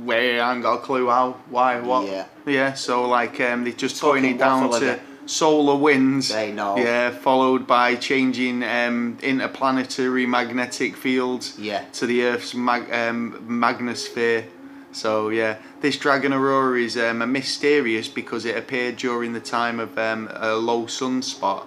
[0.04, 2.24] "We haven't got a clue how, why, what." Yeah.
[2.46, 2.72] Yeah.
[2.74, 6.28] So like um, they're just putting it down to solar winds.
[6.30, 6.76] They know.
[6.76, 7.10] Yeah.
[7.10, 11.84] Followed by changing um, interplanetary magnetic fields Yeah.
[11.94, 14.44] to the Earth's mag- um, magnosphere.
[14.92, 19.96] So yeah, this dragon aurora is um, mysterious because it appeared during the time of
[19.98, 21.64] um, a low sunspot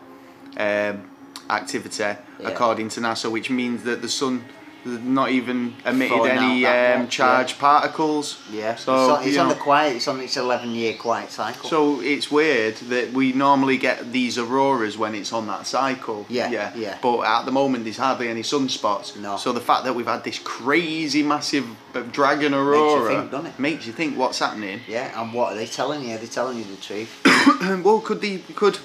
[0.57, 1.09] um,
[1.49, 4.45] activity, according to NASA, which means that the sun
[4.85, 8.41] not even emitted Throwing any um, much, charged particles.
[8.51, 8.75] Yeah.
[8.75, 9.95] So it's on, it's on know, the quiet.
[9.95, 11.69] It's on its 11 year quiet cycle.
[11.69, 16.25] so it's weird that we normally get these auroras when it's on that cycle.
[16.29, 16.97] Yeah, yeah, yeah.
[17.01, 19.19] But at the moment, there's hardly any sunspots.
[19.19, 19.37] No.
[19.37, 23.59] So the fact that we've had this crazy, massive uh, dragon aurora think, doesn't it?
[23.59, 24.81] makes you think what's happening.
[24.87, 25.19] yeah.
[25.19, 26.15] And what are they telling you?
[26.15, 27.21] Are they telling you the truth?
[27.83, 28.79] well, could the could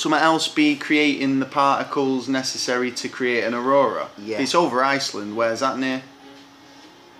[0.00, 4.08] something else be creating the particles necessary to create an aurora?
[4.18, 4.40] Yeah.
[4.40, 5.36] It's over Iceland.
[5.36, 6.02] Where's that near?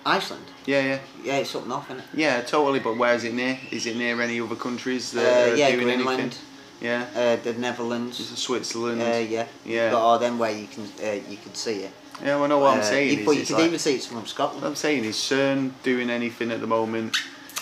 [0.05, 0.45] Iceland.
[0.65, 2.05] Yeah, yeah, Yeah, it's up north, isn't it?
[2.15, 2.79] yeah, totally.
[2.79, 3.59] But where's it near?
[3.69, 6.19] Is it near any other countries that Uh, are yeah, doing Greenland.
[6.19, 6.39] anything?
[6.81, 8.17] Yeah, Uh, the Netherlands.
[8.39, 9.01] Switzerland.
[9.01, 9.45] Uh, yeah.
[9.63, 9.83] Yeah.
[9.83, 11.91] You've got all them where you can uh, you can see it.
[12.23, 13.09] Yeah, well, I know what I'm Uh, saying.
[13.13, 14.65] you- is but you could like- even see it's from what Scotland.
[14.65, 17.15] I'm saying is CERN doing anything at the moment,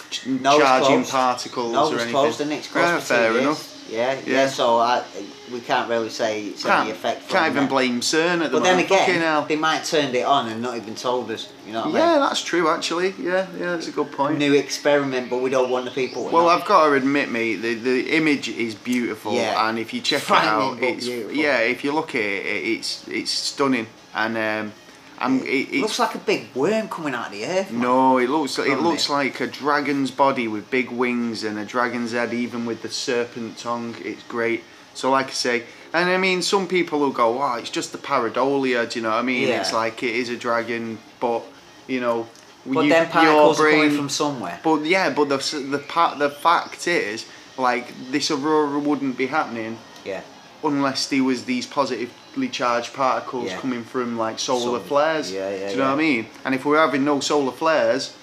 [0.09, 2.11] ch- No, charging particles No, or anything.
[2.11, 3.67] closed and it's closed Yeah, fair enough.
[3.89, 4.19] Yeah, yeah.
[4.25, 4.47] Yeah.
[4.47, 5.03] So I,
[5.51, 7.27] we can't really say it's Can't, any effect.
[7.29, 7.69] can't even that.
[7.69, 8.89] blame CERN at the But then moment.
[8.89, 11.51] Fucking again, they might have turned it on and not even told us.
[11.65, 12.19] You know what I Yeah, mean?
[12.21, 13.09] that's true actually.
[13.19, 14.37] Yeah, yeah, that's a good point.
[14.37, 16.25] New experiment, but we don't want the people.
[16.25, 16.49] Well, know.
[16.49, 19.67] I've got to admit, mate, the, the image is beautiful, Yeah.
[19.69, 21.35] and if you check Frightening, it out, it's beautiful.
[21.35, 21.59] yeah.
[21.59, 24.73] If you look at it, it's it's stunning, and um,
[25.19, 27.71] I'm, it, It looks like a big worm coming out of the earth.
[27.71, 27.81] man.
[27.81, 29.11] No, it looks it Doesn't looks it?
[29.11, 33.57] like a dragon's body with big wings and a dragon's head, even with the serpent
[33.57, 33.95] tongue.
[33.99, 34.63] It's great.
[34.93, 37.97] So, like I say, and I mean, some people will go, "Oh, it's just the
[37.97, 39.47] pareidolia." Do you know what I mean?
[39.47, 39.59] Yeah.
[39.61, 41.43] It's like it is a dragon, but
[41.87, 42.27] you know,
[42.65, 43.79] But you- then particles are brain.
[43.81, 44.59] coming from somewhere.
[44.63, 45.37] But yeah, but the
[45.71, 47.25] the part the fact is,
[47.57, 50.21] like this aurora wouldn't be happening Yeah.
[50.63, 52.13] unless there was these positively
[52.51, 53.59] charged particles Yeah.
[53.59, 54.87] coming from like solar Sun.
[54.87, 55.31] flares.
[55.31, 56.27] Yeah, yeah, Do you know what I mean?
[56.45, 58.13] And if we're having no solar flares,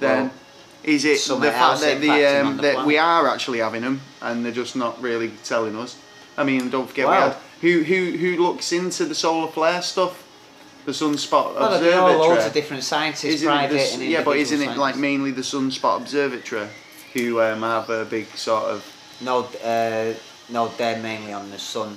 [0.00, 0.30] then Well,
[0.84, 4.44] is it the fact that the um, the that we are actually having them and
[4.44, 5.96] they're just not really telling us?
[6.36, 10.24] I mean, don't forget we had who who who looks into the solar flare stuff,
[10.84, 14.36] the sunspot Well, there are loads of different scientists, Isn't private the and yeah, but
[14.36, 16.68] isn't it like mainly the sunspot observatory
[17.14, 18.84] who um, have a big sort of
[19.20, 20.14] No, uh,
[20.48, 21.96] no, they're mainly on the sun.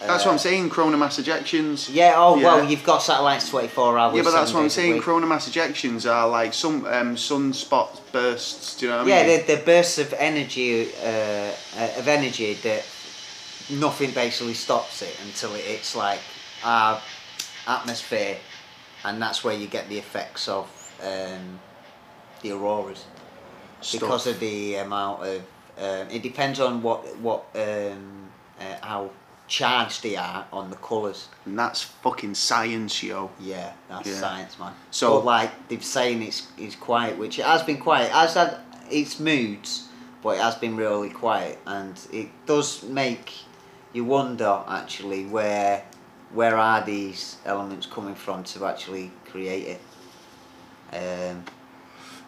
[0.00, 0.70] That's Uh, what I'm saying.
[0.70, 1.88] Coronal mass ejections.
[1.92, 2.14] Yeah.
[2.16, 2.44] Oh Yeah.
[2.46, 4.16] well, you've got satellites 24 hours.
[4.16, 4.94] Yeah, but that's what I'm saying.
[4.94, 5.02] week.
[5.02, 8.76] Coronal mass ejections are like some um, sunspot bursts.
[8.76, 9.26] Do you know what I Yeah, mean?
[9.46, 12.82] they're, they're bursts of energy, uh, uh, of energy that
[13.68, 16.20] nothing basically stops it until it hits like
[16.64, 17.00] our
[17.66, 18.38] atmosphere,
[19.04, 20.66] and that's where you get the effects of
[21.02, 21.60] um,
[22.42, 23.04] the auroras
[23.80, 24.00] Stuff.
[24.00, 25.42] because of the amount of.
[25.78, 28.28] Um, it depends on what what um,
[28.60, 29.10] uh, how
[29.50, 31.26] charged they are on the colours.
[31.44, 33.30] and that's fucking science, yo.
[33.40, 34.20] Yeah, that's Yeah.
[34.20, 34.72] science, man.
[34.92, 38.06] So- but like they've saying it's it's quiet, which it has been quiet.
[38.06, 38.58] It has had
[38.88, 39.88] its moods,
[40.22, 43.32] but it has been really quiet, and it does make
[43.92, 45.82] you wonder actually where
[46.32, 49.80] where are these elements coming from to actually create it.
[50.92, 51.44] Um,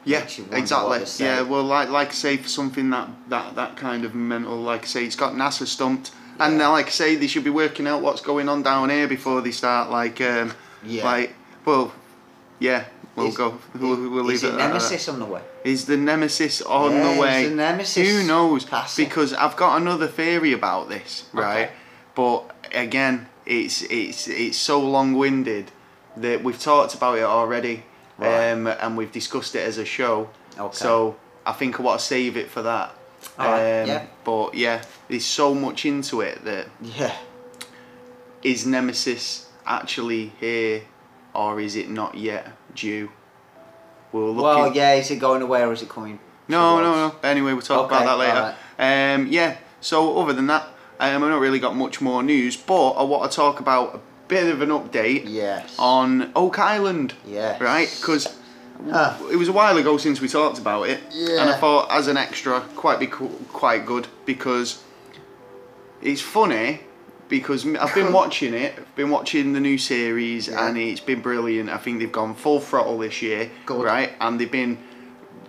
[0.05, 0.89] Yeah, Makes you wonder exactly.
[0.89, 1.25] what they say.
[1.27, 4.83] Yeah, well, like like I say, for something that that that kind of mental, like
[4.83, 6.11] I say, it's got NASA stumped,
[6.47, 9.09] and uh, like I say, they should be working out what's going on down here
[9.09, 10.53] before they start like um,
[10.85, 11.05] Yeah.
[11.05, 11.93] like well,
[12.59, 12.85] yeah,
[13.17, 13.59] we'll is- go.
[13.79, 14.49] We'll, we'll leave is it.
[14.49, 14.69] it at that.
[14.69, 15.43] Nemesis on the way?
[15.65, 17.49] Is the nemesis on Yeah, the is way?
[17.49, 18.65] the nemesis Who knows?
[18.65, 19.05] passing?
[19.07, 21.65] Because I've got another theory about this, right?
[21.65, 21.73] Okay.
[22.15, 25.71] But again, it's it's it's so long-winded
[26.17, 27.85] that we've talked about it already,
[28.19, 28.51] Right.
[28.51, 30.29] um, and we've discussed it as a show.
[30.59, 30.75] Okay.
[30.77, 32.95] So I think I want to save it for that.
[33.39, 33.47] Um,
[33.89, 34.07] yeah.
[34.25, 37.15] But yeah, there's so much into it that Yeah.
[38.43, 40.83] is Nemesis actually here,
[41.35, 43.11] or is it not yet due?
[44.13, 44.93] We'll look Well, yeah.
[44.95, 46.19] Is it going away or is it coming?
[46.49, 46.83] no, towards?
[46.85, 47.15] no, no.
[47.23, 49.21] Anyway, we'll talk Okay, about that later.
[49.23, 49.57] Um, yeah.
[49.81, 50.65] So other than that,
[51.01, 54.01] Um, I've not really got much more news, but I want to talk about a
[54.29, 55.75] bit of an update Yes.
[55.79, 57.15] on Oak Island.
[57.27, 57.61] Yes.
[57.61, 57.89] Right?
[58.01, 58.29] Because
[58.91, 59.19] Ah.
[59.31, 62.17] it was a while ago since we talked about it, and I thought as an
[62.17, 64.83] extra, quite be co- quite good because
[66.01, 66.81] it's funny
[67.29, 70.67] because I've been watching it, I've been watching the new series, Yeah.
[70.69, 71.71] and it's been brilliant.
[71.71, 73.85] I think they've gone full throttle this year, Good.
[73.85, 74.13] right?
[74.21, 74.79] And they've been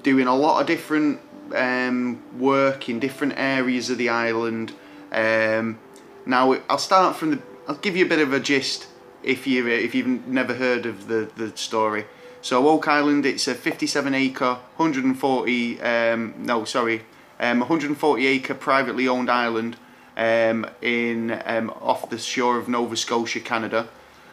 [0.03, 1.19] doing a lot of different
[1.55, 4.73] um, work in different areas of the island.
[5.11, 5.79] Um,
[6.25, 7.41] now I'll start from the.
[7.67, 8.87] I'll give you a bit of a gist
[9.23, 12.05] if you if you've never heard of the the story.
[12.43, 17.03] So Oak Island, it's a 57 acre, 140 um, no sorry,
[17.39, 19.77] um, 140 acre privately owned island
[20.17, 23.87] um, in um, off the shore of Nova Scotia, Canada.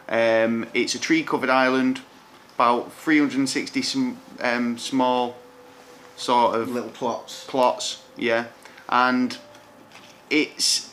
[0.09, 2.01] Um, it's a tree covered island,
[2.55, 5.37] about 360 sm- um, small
[6.17, 7.45] sort of Little plots.
[7.45, 8.47] plots, yeah,
[8.89, 9.37] and
[10.29, 10.91] it's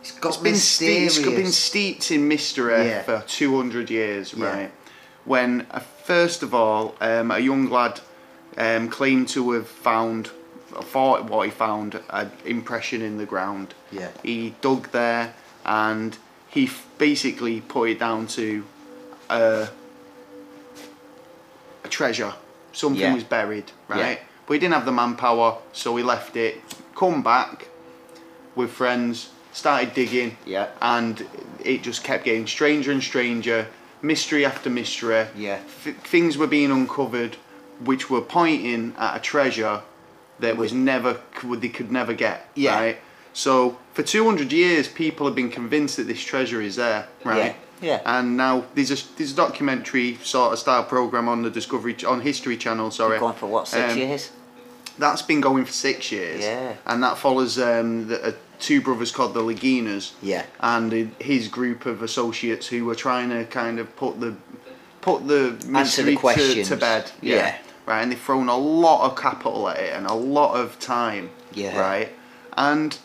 [0.00, 3.02] It's got it's been, ste- it's been steeped in mystery Yeah.
[3.04, 4.46] for 200 years, Yeah.
[4.46, 4.72] right?
[5.24, 8.00] When, uh, first of all, um, a young lad
[8.58, 10.30] um, claimed to have found,
[10.70, 13.74] thought what he found, an impression in the ground.
[13.90, 14.10] Yeah.
[14.22, 15.34] He dug there
[15.64, 16.16] and
[16.48, 18.64] he f- basically put it down to
[19.30, 19.66] uh,
[21.84, 22.34] a treasure.
[22.72, 23.14] Something Yeah.
[23.14, 24.18] was buried, right?
[24.18, 24.24] Yeah.
[24.46, 26.60] But he didn't have the manpower, so he left it.
[26.94, 27.68] Come back
[28.54, 30.68] with friends, started digging, Yeah.
[30.82, 31.26] and
[31.64, 33.68] it just kept getting stranger and stranger.
[34.04, 35.26] Mystery after mystery.
[35.34, 35.58] Yeah.
[35.58, 37.36] Things were being uncovered,
[37.82, 39.80] which were pointing at a treasure
[40.40, 42.48] that was never could- they could never get.
[42.54, 42.74] Yeah.
[42.78, 42.98] Right.
[43.32, 47.08] So for 200 years, people have been convinced that this treasure is there.
[47.24, 47.56] Right.
[47.80, 48.00] Yeah, yeah.
[48.04, 52.20] And now there's a there's a documentary sort of style program on the Discovery on
[52.20, 52.90] History Channel.
[52.90, 53.18] Sorry.
[53.18, 54.30] Going for what, six Um, years?
[54.98, 56.42] That's been going for six years.
[56.44, 56.74] Yeah.
[56.86, 60.12] And that follows um, the, two brothers called the Laginas.
[60.22, 60.44] Yeah.
[60.60, 64.36] And his group of associates who were trying to kind of put the
[65.00, 67.12] put the mystery to, to bed.
[67.20, 67.56] Yeah.
[67.86, 68.02] Right.
[68.02, 71.30] And they've thrown a lot of capital at it and a lot of time.
[71.52, 71.78] Yeah.
[71.78, 72.08] Right.
[72.56, 72.96] And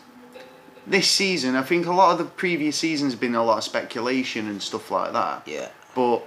[0.86, 4.48] this season, I think a lot of the previous seasons been a lot of speculation
[4.48, 5.46] and stuff like that.
[5.46, 5.68] Yeah.
[5.94, 6.24] But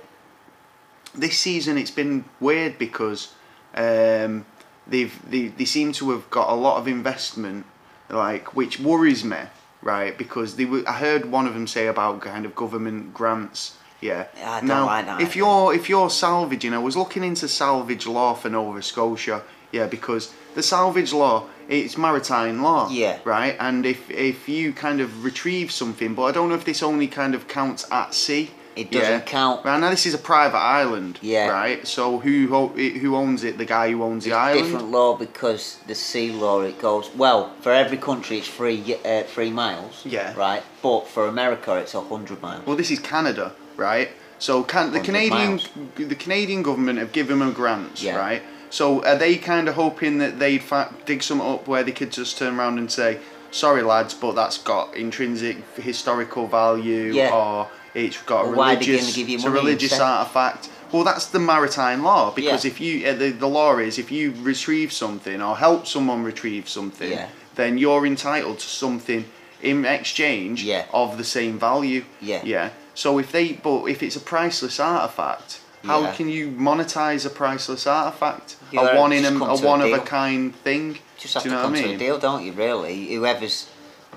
[1.16, 3.34] this season it's been weird because
[3.76, 4.46] um,
[4.88, 7.66] they've they, they seem to have got a lot of investment,
[8.10, 9.38] like which worries me,
[9.82, 10.18] right?
[10.18, 13.78] Because they were, I heard one of them say about kind of government grants.
[14.02, 14.28] Yeah.
[14.38, 18.06] I don't now, like that if you're if you're salvaging, I was looking into salvage
[18.06, 19.44] law for Nova Scotia.
[19.72, 22.90] Yeah, because the salvage law it's maritime law.
[22.90, 23.20] Yeah.
[23.24, 26.84] Right, and if if you kind of retrieve something, but I don't know if this
[26.84, 28.52] only kind of counts at sea.
[28.76, 29.64] It doesn't count.
[29.66, 31.20] Right now, this is a private island.
[31.22, 31.48] Yeah.
[31.50, 31.86] Right.
[31.88, 33.58] So who ho- who owns it?
[33.58, 34.66] The guy who owns the It's island.
[34.66, 39.24] different law because the sea law it goes well for every country it's three uh,
[39.24, 40.02] three miles.
[40.06, 40.34] Yeah.
[40.36, 42.66] Right, but for America it's a hundred miles.
[42.66, 44.10] Well, this is Canada, right?
[44.40, 45.70] So can the Canadian miles.
[45.96, 48.18] the Canadian government have given them grants, Yeah.
[48.18, 48.42] right?
[48.70, 50.64] So are they kind of hoping that they'd
[51.06, 53.20] dig something up where they could just turn around and say,
[53.52, 57.30] "Sorry, lads, but that's got intrinsic historical value, Yeah.
[57.36, 62.04] or it's got a Well, they religious, it's a religious artifact." Well, that's the maritime
[62.04, 62.72] law because Yeah.
[62.72, 66.70] if you uh, the, the law is if you retrieve something or help someone retrieve
[66.70, 67.28] something, Yeah.
[67.56, 69.26] then you're entitled to something
[69.62, 70.86] in exchange Yeah.
[70.94, 72.04] of the same value.
[72.22, 72.42] Yeah.
[72.44, 72.70] Yeah.
[72.94, 77.88] So if they, but if it's a priceless artifact, how can you monetize a priceless
[77.88, 78.56] artifact?
[78.72, 81.00] You a one in a, a to a one of a kind thing.
[81.18, 81.96] Just have Do to you know come what I to mean?
[81.96, 82.52] a deal, don't you?
[82.54, 83.68] Really, whoever's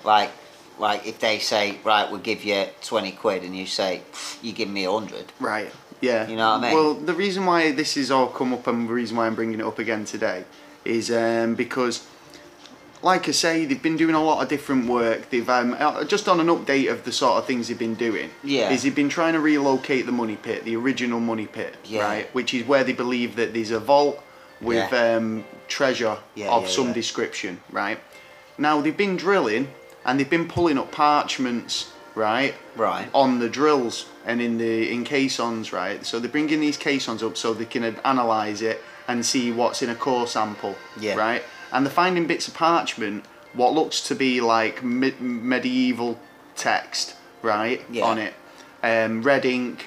[0.05, 0.31] like,
[0.79, 4.03] like if they say right, we'll give you twenty quid, and you say
[4.43, 5.33] you give me a hundred.
[5.41, 5.73] Right.
[6.01, 6.29] Yeah.
[6.29, 6.75] You know what I mean?
[6.75, 9.61] Well, the reason why this has all come up and the reason why I'm bringing
[9.61, 10.45] it up again today
[10.85, 12.07] is um, because,
[13.03, 15.31] like I say, they've been doing a lot of different work.
[15.31, 18.31] They've um, uh, just on an update of the sort of things they've been doing.
[18.45, 18.71] Yeah.
[18.71, 22.03] Is they've been trying to relocate the money pit, the original money pit, Yeah.
[22.03, 22.35] right?
[22.35, 24.23] Which is where they believe that there's a vault
[24.61, 25.17] with Yeah.
[25.17, 27.99] um, treasure Yeah, of some description, right?
[28.59, 29.69] Now they've been drilling
[30.07, 32.55] and they've been pulling up parchments, right?
[32.77, 33.09] Right.
[33.15, 36.05] on the drills and in the in caissons, right?
[36.07, 39.91] So they're bringing these caissons up so they can analyze it and see what's in
[39.91, 41.15] a core sample, Yeah.
[41.17, 41.43] right?
[41.73, 46.19] And they're finding bits of parchment, what looks to be like me- medieval
[46.57, 48.05] text, right, Yeah.
[48.05, 48.35] on it,
[48.83, 49.87] um, red ink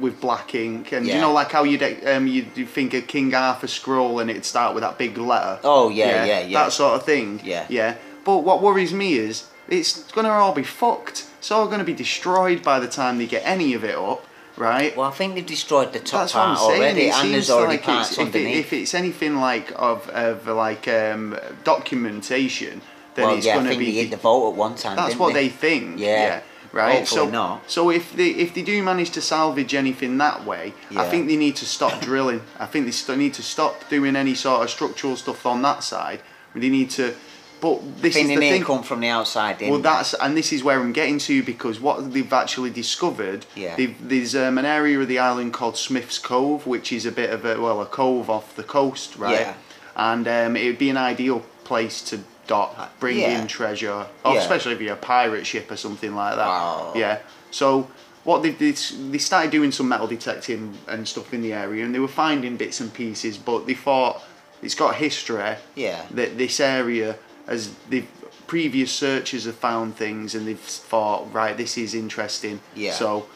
[0.00, 3.34] with black ink, and you know like how you'd um you you think a King
[3.34, 5.58] Arthur scroll and it'd start with that big letter.
[5.64, 6.58] Oh, yeah, yeah, yeah.
[6.64, 7.40] That sort of thing.
[7.42, 7.64] Yeah.
[7.70, 7.94] Yeah.
[8.28, 11.24] But what worries me is it's gonna all be fucked.
[11.38, 14.22] It's all gonna be destroyed by the time they get any of it up,
[14.58, 14.94] right?
[14.94, 16.82] Well, I think they've destroyed the top That's what I'm part saying.
[16.82, 20.10] already, it and there's already like parts it's, if, it, if it's anything like of
[20.10, 22.82] of like um, documentation,
[23.14, 23.86] then well, it's yeah, going to think be.
[23.86, 24.96] they hit the vault at one time.
[24.96, 25.44] That's what they?
[25.44, 25.98] they think.
[25.98, 26.42] Yeah.
[26.70, 26.98] Right.
[26.98, 27.70] Hopefully so not.
[27.70, 31.36] so if they if they do manage to salvage anything that way, I think they
[31.36, 32.42] need to stop drilling.
[32.58, 35.82] I think they st- need to stop doing any sort of structural stuff on that
[35.82, 36.20] side.
[36.54, 37.14] They need to.
[37.60, 38.62] But this is the thing.
[38.62, 39.60] come from the outside.
[39.60, 43.76] Well, that's and this is where I'm getting to because what they've actually discovered, Yeah.
[44.00, 47.44] there's um, an area of the island called Smith's Cove, which is a bit of
[47.44, 49.40] a well a cove off the coast, right?
[49.40, 49.54] Yeah.
[49.96, 53.40] And um, it would be an ideal place to dock, bring yeah.
[53.40, 54.34] in treasure, Yeah.
[54.34, 56.46] especially if you're a pirate ship or something like that.
[56.46, 56.92] Wow.
[56.94, 57.18] Yeah.
[57.50, 57.88] So
[58.24, 58.76] what they did,
[59.10, 62.56] they started doing some metal detecting and stuff in the area, and they were finding
[62.56, 64.22] bits and pieces, but they thought
[64.62, 66.02] it's got history Yeah.
[66.12, 67.16] that this area
[67.48, 68.04] as the
[68.46, 72.92] previous searchers have found things and they've thought right this is interesting Yeah.
[72.92, 73.26] so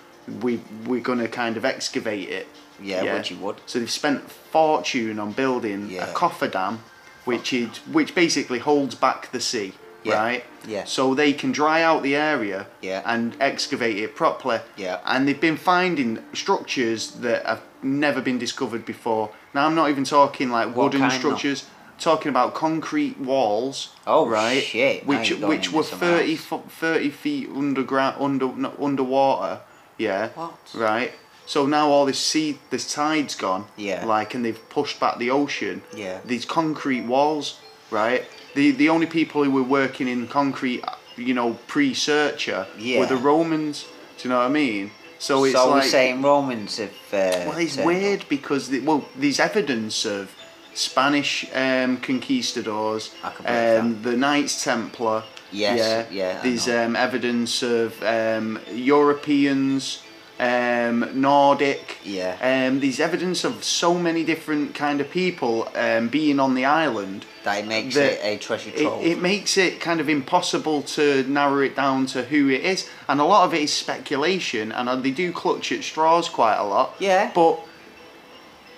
[0.40, 2.46] we we're gonna kind of excavate it
[2.81, 3.57] Yeah, which you would.
[3.66, 6.11] so they've spent fortune on building Yeah.
[6.11, 6.79] a cofferdam
[7.25, 9.72] which is which basically holds back the sea
[10.03, 10.14] Yeah.
[10.14, 10.85] right Yeah.
[10.85, 13.03] so they can dry out the area Yeah.
[13.05, 14.98] and excavate it properly Yeah.
[15.05, 20.05] and they've been finding structures that have never been discovered before now i'm not even
[20.05, 21.62] talking like What wooden structures.
[21.62, 21.68] though?
[22.02, 25.06] Talking about concrete walls Oh, right shit.
[25.06, 26.62] Which which were 30, else.
[26.68, 29.60] 30 feet underground under no, underwater
[29.98, 30.54] yeah What?
[30.74, 31.12] right
[31.46, 34.04] so now all this sea this tide's gone Yeah.
[34.04, 36.18] like and they've pushed back the ocean Yeah.
[36.24, 37.60] these concrete walls
[37.90, 40.84] right the the only people who were working in concrete
[41.16, 43.00] you know pre-searcher Yeah.
[43.00, 43.86] were the romans
[44.18, 46.90] do you know what i mean so it's so like saying Romans have.
[47.12, 50.34] Uh, well, it's weird because the, well, there's evidence of
[50.74, 55.24] Spanish um, conquistadors, I can believe um, the Knights Templar.
[55.50, 56.32] Yes, yeah.
[56.35, 60.02] yeah, There's um, evidence of um, Europeans,
[60.40, 61.98] um, Nordic.
[62.04, 62.37] Yeah.
[62.40, 67.26] Um, there's evidence of so many different kind of people um, being on the island.
[67.44, 69.04] That it makes that it a treasure It, trove.
[69.04, 73.20] it makes it kind of impossible to narrow it down to who it is, and
[73.20, 76.64] a lot of it is speculation, and uh, they do clutch at straws quite a
[76.64, 76.94] lot.
[76.98, 77.30] Yeah.
[77.35, 77.61] But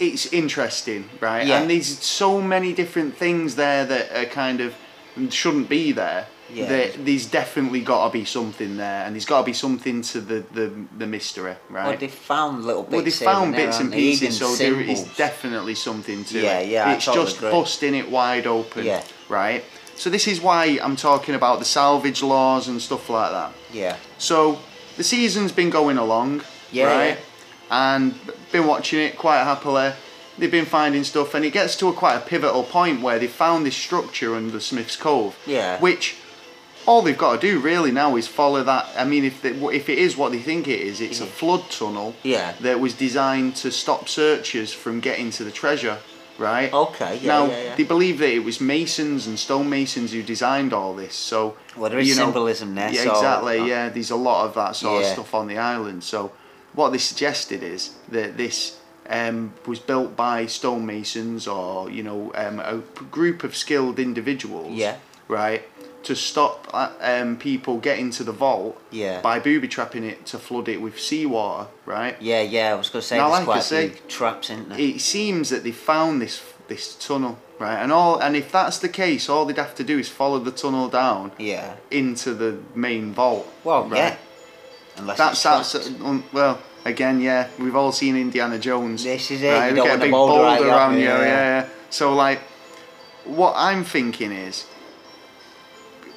[0.01, 1.47] it's interesting, right?
[1.47, 1.61] Yeah.
[1.61, 4.75] And there's so many different things there that are kind of
[5.31, 6.27] shouldn't be there.
[6.53, 6.67] Yeah.
[6.67, 10.21] That there's definitely got to be something there, and there's got to be something to
[10.21, 11.89] the, the, the mystery, right?
[11.89, 12.93] Well, they found little bits.
[12.93, 16.41] Well, they found there, bits and haven't pieces, so Even there is definitely something to
[16.41, 16.69] Yeah, it.
[16.69, 17.51] yeah, I It's totally just agree.
[17.51, 19.03] busting it wide open, Yeah.
[19.29, 19.65] right?
[19.97, 23.53] So this is why I'm talking about the salvage laws and stuff like that.
[23.73, 23.97] Yeah.
[24.19, 24.59] So
[24.99, 27.19] the season's been going along, Yeah, right?
[27.71, 28.15] And
[28.53, 29.93] been watching it quite happily.
[30.37, 33.29] They've been finding stuff, and it gets to a quite a pivotal point where they
[33.29, 35.37] found this structure under Smith's Cove.
[35.47, 35.79] Yeah.
[35.81, 36.17] Which
[36.87, 38.89] all they've got to do really now is follow that.
[38.97, 41.71] I mean, if they, if it is what they think it is, it's a flood
[41.71, 42.15] tunnel.
[42.23, 42.55] Yeah.
[42.61, 45.99] That was designed to stop searchers from getting to the treasure,
[46.37, 46.73] right?
[46.73, 47.77] Okay, yeah, now yeah, yeah.
[47.77, 51.15] they believe that it was masons and stonemasons who designed all this.
[51.15, 53.61] So Well, there is you know, symbolism there, Yeah, so- exactly.
[53.61, 56.05] uh, yeah, there's a lot of that sort of stuff on the island.
[56.05, 56.33] So
[56.75, 62.59] what they suggested is that this um, was built by stonemasons or you know um,
[62.61, 62.79] a
[63.11, 64.73] group of skilled individuals.
[64.73, 64.97] Yeah.
[65.29, 65.63] Right.
[66.05, 69.23] To stop uh, um, people getting to the vault Yeah.
[69.23, 72.15] by booby trapping it to flood it with seawater, right?
[72.21, 72.73] Yeah, yeah.
[72.73, 74.79] I was going to say Now, like quite a say, traps, isn't there?
[74.79, 77.77] It seems that they found this this tunnel, right?
[77.83, 80.51] And all and if that's the case, all they'd have to do is follow the
[80.51, 81.77] tunnel down yeah.
[81.91, 83.51] into the main vault.
[83.65, 83.97] Well, right?
[83.97, 84.17] yeah.
[84.97, 87.49] Unless That's that's um, well again, yeah.
[87.59, 89.05] We've all seen Indiana Jones.
[89.05, 89.75] This is it, Right?
[89.75, 91.05] you we get a big boulder right around you.
[91.05, 91.27] Yeah, yeah.
[91.63, 91.69] yeah.
[91.91, 92.41] So like,
[93.25, 94.67] what I'm thinking is,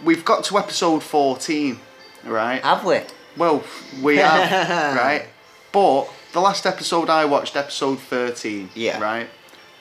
[0.04, 1.80] we've got to episode fourteen,
[2.24, 2.62] right?
[2.64, 3.00] Have we?
[3.36, 3.64] Well,
[4.02, 5.28] we have, right?
[5.72, 9.00] But the last episode I watched, episode 13, Yeah.
[9.00, 9.30] right?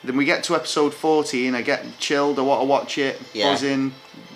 [0.03, 3.51] Then we get to episode 14, I get chilled, I want to watch it, Yeah.
[3.53, 3.93] buzzing.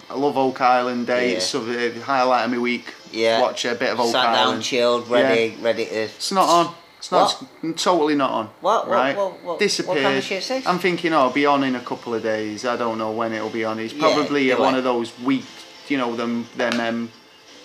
[0.10, 1.38] I love Oak Island Day, Yeah.
[1.38, 2.93] it's the highlight of my week.
[3.12, 3.41] Yeah.
[3.41, 4.12] Watch a bit of old.
[4.12, 5.91] Sat down, chilled, ready, ready to.
[5.91, 6.74] It's not on.
[6.97, 7.43] It's not.
[7.63, 8.45] It's totally not on.
[8.62, 9.17] What- what- Right?
[9.17, 10.04] what- what- what Disappeared.
[10.04, 10.67] kind of shit is this?
[10.67, 12.63] I'm thinking, oh, it'll be on in a couple of days.
[12.65, 13.80] I don't know when it'll be on.
[13.80, 15.45] It's probably do one of those week,
[15.88, 17.12] you know, them them um,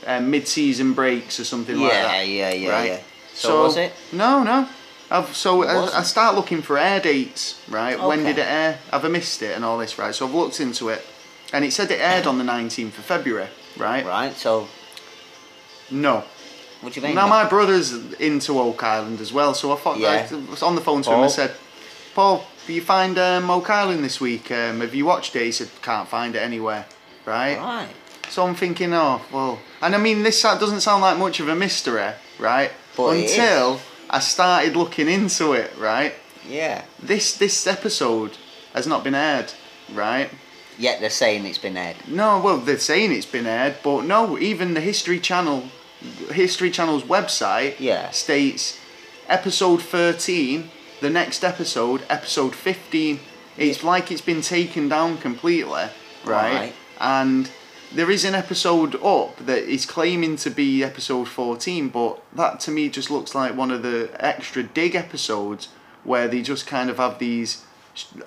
[0.06, 2.28] um, mid-season breaks or something like Yeah, that.
[2.28, 2.90] yeah, yeah, right?
[2.92, 2.98] yeah.
[3.35, 3.92] So was it?
[4.12, 4.66] No, no.
[5.11, 8.00] I've, so I, I start looking for air dates, right?
[8.02, 8.78] When did it air?
[8.90, 10.12] Have I missed it and all this, right?
[10.14, 11.04] So I've looked into it,
[11.52, 14.04] and it said it aired on the 19th of February, right?
[14.04, 14.37] Right.
[14.37, 14.66] So,
[15.90, 16.25] No.
[16.81, 17.14] what do you mean?
[17.14, 20.29] Now my brother's into Oak Island as well, so I thought Yeah.
[20.31, 21.52] I was on the phone to him and said,
[22.15, 24.50] "Paul, do you find um, Oak Island this week?
[24.50, 26.87] Um, have you watched it?" He said, "Can't find it anywhere."
[27.25, 27.58] Right?
[27.58, 27.88] Right.
[28.29, 31.54] So I'm thinking, oh well, and I mean this doesn't sound like much of a
[31.54, 32.73] mystery, right?
[32.96, 36.15] But Until I started looking into it, right?
[36.48, 36.83] Yeah.
[37.02, 38.37] This this episode
[38.75, 39.52] has not been aired,
[39.92, 40.31] right?
[40.79, 41.96] Yet they're saying it's been aired.
[42.06, 45.71] No, well, they're saying it's been aired, but no, even the History Channel,
[46.33, 48.11] History Channel's website Yeah.
[48.11, 48.79] states
[49.29, 50.71] episode 13,
[51.01, 53.21] the next episode, episode 15.
[53.57, 55.90] It's like it's been taken down completely, right?
[56.25, 56.73] Right.
[57.01, 57.51] And
[57.92, 62.71] there is an episode up that is claiming to be episode 14, but that to
[62.71, 65.69] me just looks like one of the extra dig episodes
[66.05, 67.65] where they just kind of have these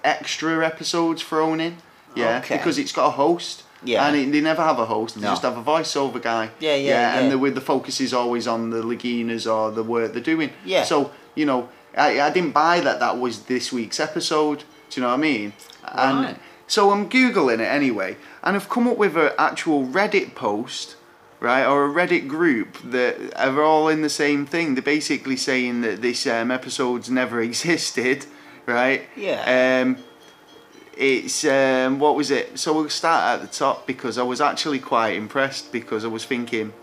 [0.04, 1.78] extra episodes thrown in.
[2.16, 2.58] Yeah, Okay.
[2.58, 3.64] because it's got a host.
[3.84, 4.06] Yeah.
[4.08, 5.16] And it, they never have a host.
[5.16, 5.30] They No.
[5.30, 6.52] just have a voiceover guy.
[6.60, 7.30] Yeah, yeah, And yeah.
[7.32, 10.52] the with the focus is always on the Laginas or the work they're doing.
[10.66, 10.84] Yeah.
[10.84, 14.60] So you know, I, I didn't buy that that was this week's episode.
[14.90, 15.54] Do you know what I mean?
[15.84, 16.38] And Right.
[16.68, 20.96] so I'm googling it anyway, and I've come up with an actual Reddit post,
[21.40, 24.76] right, or a Reddit group that are all in the same thing.
[24.76, 28.26] They're basically saying that this um, episode's never existed,
[28.66, 29.04] right?
[29.16, 29.82] Yeah.
[29.84, 29.98] Um,
[31.00, 32.60] it's um, what was it?
[32.60, 36.26] So we'll start at the top because I was actually quite impressed because I was
[36.26, 36.74] thinking.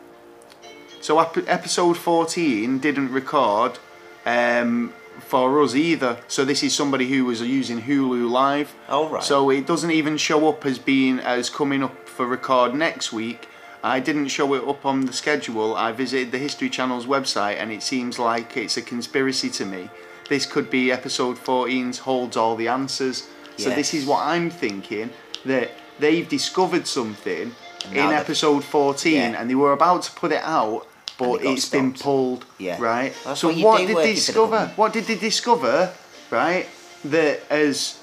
[1.03, 3.79] So episode fourteen didn't record
[4.25, 6.19] um, for us either.
[6.29, 8.75] So this is somebody who was using Hulu Live.
[8.89, 9.23] Oh, right.
[9.23, 13.49] So it doesn't even show up as being as coming up for record next week.
[13.85, 15.77] I didn't show it up on the schedule.
[15.77, 19.91] I visited the History Channel's website and it seems like it's a conspiracy to me.
[20.31, 23.29] This could be episode 14's holds all the answers.
[23.57, 25.11] So this is what I'm thinking
[25.45, 27.55] that they've discovered something
[27.93, 29.41] in episode 14 Yeah.
[29.41, 30.87] and they were about to put it out
[31.19, 32.77] but it it's been pulled Yeah.
[32.81, 35.93] right That's so what what did they discover what did they discover
[36.31, 36.67] right
[37.05, 37.99] that as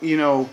[0.00, 0.48] you know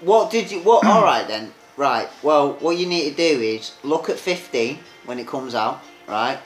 [0.00, 0.60] What did you?
[0.60, 0.86] What?
[0.86, 1.52] all right then.
[1.76, 2.08] Right.
[2.22, 6.38] Well, what you need to do is look at 15 when it comes out, right?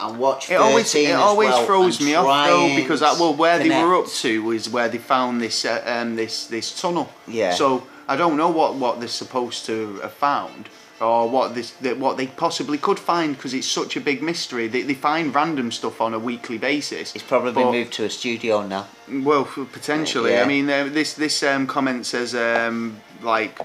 [0.00, 0.50] And watch.
[0.50, 3.94] It always it always well throws me off though because that, well where they were
[3.94, 7.08] up to was where they found this uh, um this this tunnel.
[7.28, 7.54] Yeah.
[7.54, 10.68] So I don't know what what they're supposed to have found
[11.00, 14.68] or what this that what they possibly could find because it's such a big mystery.
[14.68, 17.14] They they find random stuff on a weekly basis.
[17.14, 18.86] It's probably been But- moved to a studio now.
[19.08, 20.32] Well, potentially.
[20.32, 20.42] Yeah.
[20.42, 23.58] I mean, uh, this this um, comment says um, like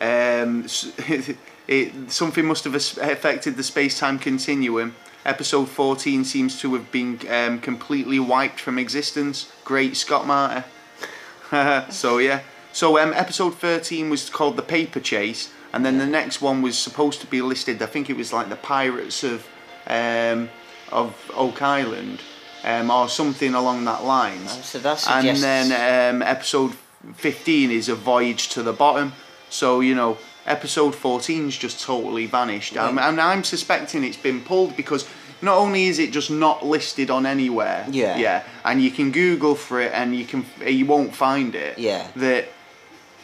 [0.00, 0.66] um,
[1.68, 4.94] it, something must have affected the space time continuum.
[5.24, 9.52] Episode 14 seems to have been um, completely wiped from existence.
[9.64, 10.66] Great Scott Marty.
[11.92, 12.40] so yeah.
[12.72, 16.76] So um, episode 13 was called the Paper Chase, and then the next one was
[16.76, 17.80] supposed to be listed.
[17.82, 19.46] I think it was like the Pirates of
[19.86, 20.50] um,
[20.90, 22.20] of Oak Island,
[22.64, 24.40] um, or something along that line.
[24.44, 26.72] Oh, so that and then um, episode
[27.14, 29.12] 15 is a voyage to the bottom.
[29.50, 33.08] So you know, episode 14's just totally vanished, um, Right.
[33.08, 35.06] and I'm suspecting it's been pulled because.
[35.44, 38.16] Not only is it just not listed on anywhere, Yeah.
[38.16, 41.80] yeah, and you can Google for it and you can you won't find it.
[41.80, 42.06] Yeah.
[42.14, 42.44] That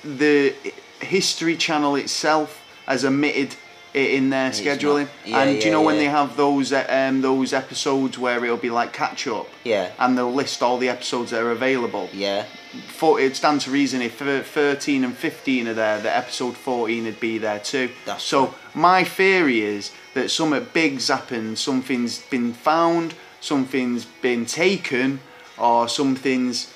[0.03, 0.53] the
[1.01, 3.57] History Channel itself has omitted it
[3.99, 5.07] in their It's scheduling.
[5.07, 8.43] not- yeah, and do you yeah, know when they have those um, those episodes where
[8.45, 9.49] it'll be like catch up?
[9.65, 9.91] Yeah.
[9.99, 12.09] And they'll list all the episodes that are available.
[12.13, 12.45] Yeah.
[12.89, 17.19] For, it stands to reason if 13 and 15 are there, that episode 14 would
[17.21, 17.91] be there too.
[18.05, 25.21] That's so my theory is that something big's happened, something's been found, something's been taken,
[25.57, 26.73] or something's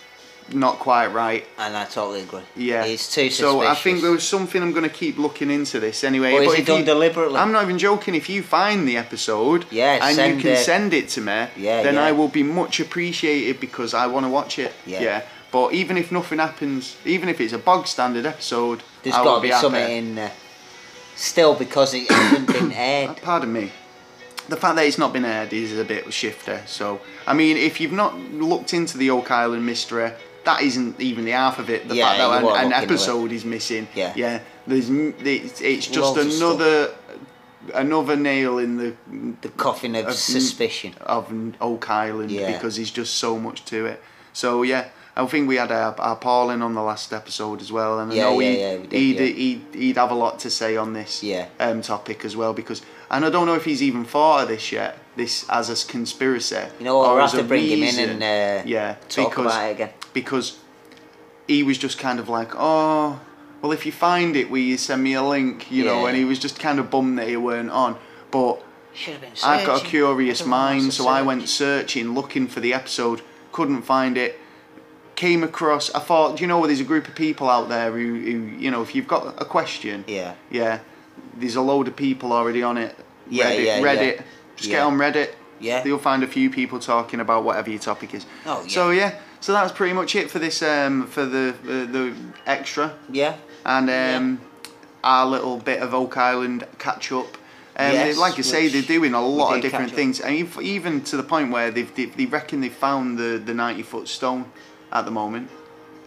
[0.54, 1.44] not quite right.
[1.58, 2.42] And I totally agree.
[2.56, 2.84] Yeah.
[2.84, 3.38] It's too suspicious.
[3.38, 6.32] So I think there was something I'm going to keep looking into this anyway.
[6.32, 7.36] Or is But it done you- deliberately?
[7.38, 8.14] I'm not even joking.
[8.14, 10.58] If you find the episode Yeah, and you can it.
[10.58, 12.04] send it to me, Yeah, then yeah.
[12.04, 14.72] I will be much appreciated because I want to watch it.
[14.86, 15.22] Yeah.
[15.50, 19.36] But even if nothing happens, even if it's a bog standard episode, There's I got
[19.36, 20.32] to be be something in there.
[21.14, 23.10] Still, because it hasn't been aired.
[23.10, 23.70] Uh, pardon me.
[24.48, 26.62] The fact that it's not been aired is a bit of a shifter.
[26.66, 30.10] So, I mean, if you've not looked into the Oak Island mystery,
[30.44, 31.88] that isn't even the half of it.
[31.88, 32.82] The Yeah, fact that an, an look into it.
[32.82, 33.88] episode is missing.
[33.94, 34.12] Yeah.
[34.16, 34.40] Yeah.
[34.66, 36.94] There's, it's, it's just Loads another
[37.74, 38.94] another nail in the
[39.40, 40.94] The coffin of Of- suspicion.
[41.00, 42.52] of Oak Island Yeah.
[42.52, 44.02] because there's just so much to it.
[44.32, 47.98] So yeah, I think we had our, our Paulin on the last episode as well,
[48.00, 49.26] and Yeah, I know yeah, he'd, yeah, we did, he'd, yeah.
[49.26, 51.46] he'd, he'd have a lot to say on this Yeah.
[51.60, 54.72] um, topic as well because, and I don't know if he's even thought of this
[54.72, 56.56] yet, this as a conspiracy.
[56.78, 59.68] You know or We'll have to bring him in and uh, yeah, talk because about
[59.68, 59.90] it again.
[60.12, 60.58] Because
[61.48, 63.20] he was just kind of like, oh,
[63.60, 65.70] well, if you find it, will you send me a link?
[65.70, 66.08] You know, Yeah.
[66.08, 67.96] and he was just kind of bummed that he weren't on,
[68.30, 68.62] but.
[68.94, 72.74] Should have been I've got a curious mind, so I went searching, looking for the
[72.74, 74.38] episode, couldn't find it.
[75.14, 78.56] Came across, I thought, you know, there's a group of people out there who, who,
[78.58, 80.34] you know, if you've got a question, Yeah.
[80.50, 80.80] yeah,
[81.36, 82.94] there's a load of people already on it.
[83.30, 84.16] Yeah, Reddit, yeah, Reddit.
[84.16, 84.22] yeah.
[84.56, 84.76] Just Yeah.
[84.76, 85.30] get on Reddit.
[85.60, 85.84] Yeah.
[85.86, 88.26] You'll find a few people talking about whatever your topic is.
[88.44, 88.68] Oh, yeah.
[88.68, 92.14] So yeah, so that's pretty much it for this, um, for the the, the
[92.46, 92.94] extra.
[93.10, 93.36] Yeah.
[93.66, 94.40] and um,
[95.04, 97.26] our little bit of Oak Island catch up.
[97.76, 101.00] Um, Yes, like I say, they're doing a lot of different things, and ev- even
[101.04, 104.44] to the point where they've, they, they reckon they found the, the ninety foot stone
[104.92, 105.48] at the moment.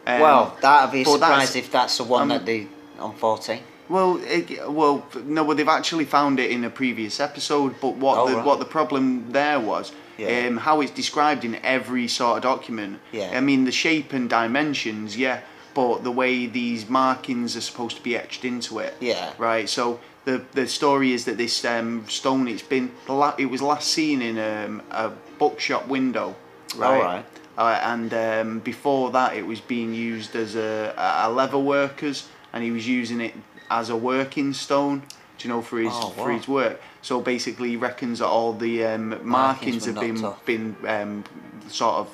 [0.08, 2.68] Um, well, that'd be a surprise if that's the one um, that they
[3.00, 3.60] on 14.
[3.90, 7.76] Well, it, well, no, well, they've actually found it in a previous episode.
[7.82, 8.46] But what Oh, the right.
[8.46, 10.48] what the problem there was, Yeah.
[10.48, 13.00] um, how it's described in every sort of document.
[13.12, 13.32] Yeah.
[13.34, 15.42] I mean, the shape and dimensions, yeah,
[15.74, 18.96] but the way these markings are supposed to be etched into it.
[19.00, 19.34] Yeah.
[19.38, 19.68] Right.
[19.68, 22.92] So the the story is that this um, stone, it's been
[23.38, 26.36] it was last seen in um, a bookshop window.
[26.76, 27.02] Right.
[27.02, 27.26] right.
[27.58, 32.64] Uh, and um, before that, it was being used as a, a leather workers, and
[32.64, 33.34] he was using it
[33.70, 35.04] as a working stone.
[35.38, 36.82] Do you know for his Oh, for his work?
[37.06, 40.44] So basically, he reckons that all the um, markings were have been off.
[40.44, 41.24] been um,
[41.68, 42.10] sort of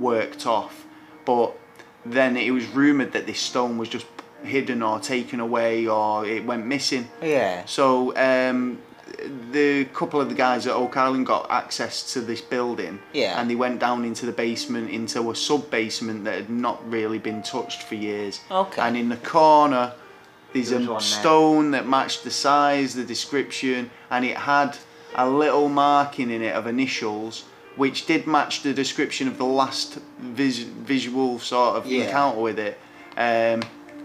[0.00, 0.84] worked off,
[1.24, 1.56] but
[2.04, 4.04] then it was rumored that this stone was just
[4.42, 7.08] hidden or taken away or it went missing.
[7.22, 7.64] Yeah.
[7.66, 8.80] So um,
[9.52, 13.40] the couple of the guys at Oak Island got access to this building, Yeah.
[13.40, 17.20] and they went down into the basement, into a sub basement that had not really
[17.20, 18.40] been touched for years.
[18.50, 18.82] Okay.
[18.82, 19.92] And in the corner,
[20.52, 24.76] there's a stone that matched the size, the description, and it had
[25.14, 27.44] a little marking in it of initials.
[27.76, 32.04] Which did match the description of the last vis- visual sort of Yeah.
[32.04, 32.78] encounter with it.
[33.16, 33.62] Um,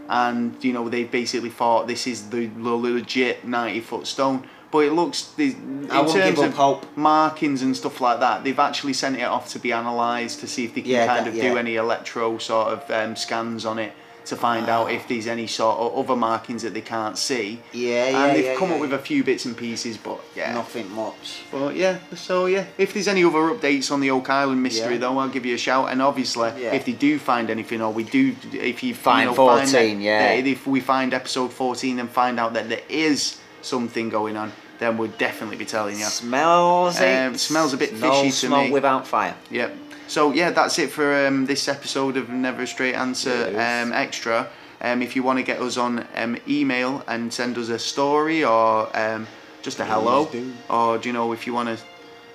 [0.09, 4.93] and you know they basically thought this is the legit 90 foot stone but it
[4.93, 6.85] looks the, in terms of hope.
[6.95, 10.63] markings and stuff like that they've actually sent it off to be analysed to see
[10.63, 11.51] if they can Yeah, kind that- of yeah.
[11.51, 13.91] do any electro sort of um, scans on it
[14.27, 18.09] to find out if there's any sort of other markings that they can't see Yeah,
[18.09, 20.53] yeah, and they've yeah, come yeah, up with a few bits and pieces but yeah
[20.53, 21.41] Nothing much.
[21.51, 24.99] but yeah, so yeah, if there's any other updates on the Oak Island mystery Yeah.
[24.99, 25.89] though, I'll give you a shout.
[25.91, 26.73] And obviously, Yeah.
[26.73, 30.31] if they do find anything, or we do, if you Find you 14, that- yeah.
[30.31, 34.97] if we find episode 14 and find out that there is something going on, then
[34.97, 36.05] we'll definitely be telling you.
[36.05, 37.39] Smells Um, it.
[37.39, 38.71] smells a bit no fishy to smoke me.
[38.71, 39.35] without fire.
[39.51, 39.75] Yep.
[40.07, 44.47] So yeah, that's it for um, this episode of Never a Straight Answer um, Extra.
[44.81, 48.43] Um, if you want to get us on um, email and send us a story
[48.43, 49.27] or um,
[49.61, 50.53] just a hello, do.
[50.69, 51.83] or do you know if you want to,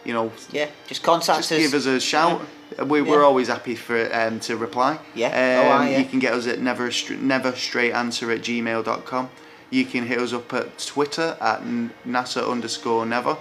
[0.04, 1.58] you know, Yeah, just contact just us.
[1.58, 2.42] give us a shout.
[2.86, 3.24] We, We're Yeah.
[3.26, 4.98] always happy for um, to reply.
[5.14, 5.28] Yeah.
[5.80, 5.98] Oh, yeah.
[5.98, 9.30] You can get us at never never straight answer at gmail.com.
[9.70, 11.62] You can hit us up at Twitter at
[12.06, 13.36] NASA underscore never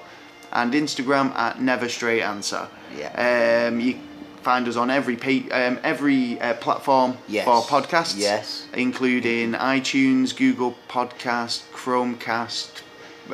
[0.53, 2.67] and Instagram at never straight answer.
[2.97, 3.67] Yeah.
[3.67, 3.97] Um, you
[4.42, 7.46] find us on every pa- um, every uh, platform Yes.
[7.46, 8.16] for podcasts.
[8.18, 8.66] Yes.
[8.74, 12.82] Including iTunes, Google Podcast, Chromecast,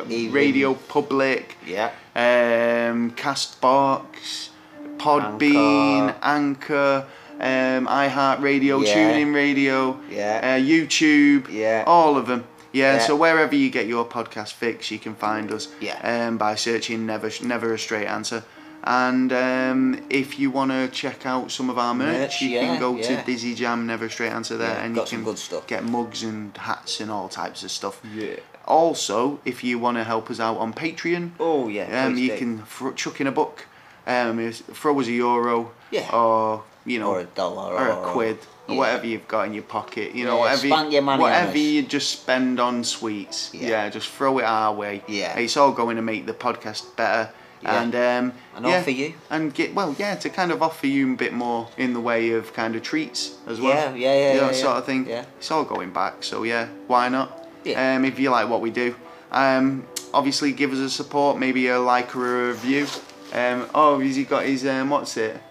[0.09, 1.89] Even- Radio Public Yeah.
[2.15, 4.49] um, Castbox,
[4.97, 7.05] Podbean, Anchor,
[7.39, 8.95] um, iHeartRadio, Yeah.
[8.95, 10.39] TuneIn Radio, Yeah.
[10.43, 11.83] uh, YouTube, Yeah.
[11.87, 12.45] all of them.
[12.73, 12.99] Yeah, Yeah.
[12.99, 15.97] so wherever you get your podcast fix, you can find us Yeah.
[16.27, 18.43] um, by searching Never Never a Straight Answer.
[18.83, 22.61] And um, if you want to check out some of our merch, Merch, you yeah,
[22.61, 23.19] can go yeah.
[23.19, 25.67] to Dizzy Jam Never Straight Answer there, Yeah, and you can good stuff.
[25.67, 28.01] get mugs and hats and all types of stuff.
[28.13, 28.35] Yeah.
[28.65, 32.05] Also, if you want to help us out on Patreon, Oh yeah.
[32.05, 32.37] um, you do.
[32.37, 33.65] can fr- chuck in a buck,
[34.05, 36.09] um, throw us a euro, Yeah.
[36.13, 38.37] or you know, Or a dollar or a quid,
[38.69, 40.15] or whatever you've got in your pocket.
[40.15, 43.51] You know, whatever, spend your money whatever you just spend on sweets.
[43.53, 43.67] Yeah.
[43.69, 43.89] Yeah.
[43.89, 45.01] just throw it our way.
[45.07, 45.37] Yeah.
[45.37, 47.29] it's all going to make the podcast better.
[47.61, 47.81] Yeah.
[47.81, 49.13] And um, And yeah, offer you.
[49.29, 52.31] and get well, yeah, to kind of offer you a bit more in the way
[52.31, 53.73] of kind of treats as well.
[53.73, 54.77] Yeah, yeah, yeah, You know, yeah, sort yeah.
[54.79, 55.07] of thing.
[55.07, 55.25] Yeah.
[55.37, 57.47] It's all going back, so yeah, why not?
[57.63, 57.95] Yeah.
[57.95, 58.95] Um, if you like what we do,
[59.31, 62.85] um, obviously give us a support, maybe a like or a review.
[63.33, 65.41] Um, oh, has he got his um, what's it?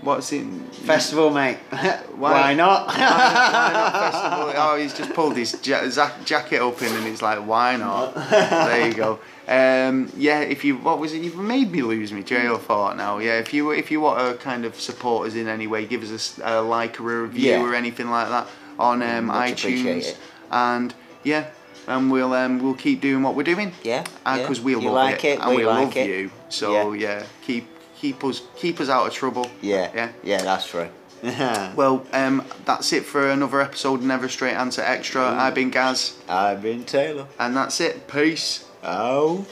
[0.00, 0.46] What's it?
[0.72, 1.58] Festival, mate.
[2.16, 2.86] Why, not?
[2.88, 4.52] Why not festival?
[4.56, 8.14] Oh, he's just pulled his ja- jacket open and it's like, why not?
[8.30, 9.20] there you go.
[9.50, 11.22] Um, yeah, if you what was it?
[11.22, 13.18] You've made me lose me trail of thought now.
[13.18, 16.02] Yeah, if you if you want to kind of support us in any way, give
[16.04, 17.62] us a like or a review Yeah.
[17.62, 18.46] or anything like that
[18.78, 20.14] on um, iTunes.
[20.52, 20.94] And
[21.24, 21.50] yeah,
[21.88, 23.72] and we'll um, we'll keep doing what we're doing.
[23.82, 24.38] Yeah, yeah.
[24.38, 26.08] Because we You love like it, and we we like love it.
[26.08, 26.30] you.
[26.48, 27.24] So yeah.
[27.44, 29.50] keep keep us keep us out of trouble.
[29.60, 29.90] yeah.
[29.94, 30.12] Yeah.
[30.22, 30.88] Yeah, that's true.
[31.76, 33.96] Well, um, that's it for another episode.
[34.00, 35.22] of Never Straight Answer Extra.
[35.28, 37.26] I've been Gaz, I've been Taylor.
[37.38, 38.06] and that's it.
[38.08, 38.64] Peace.
[38.82, 39.44] Out.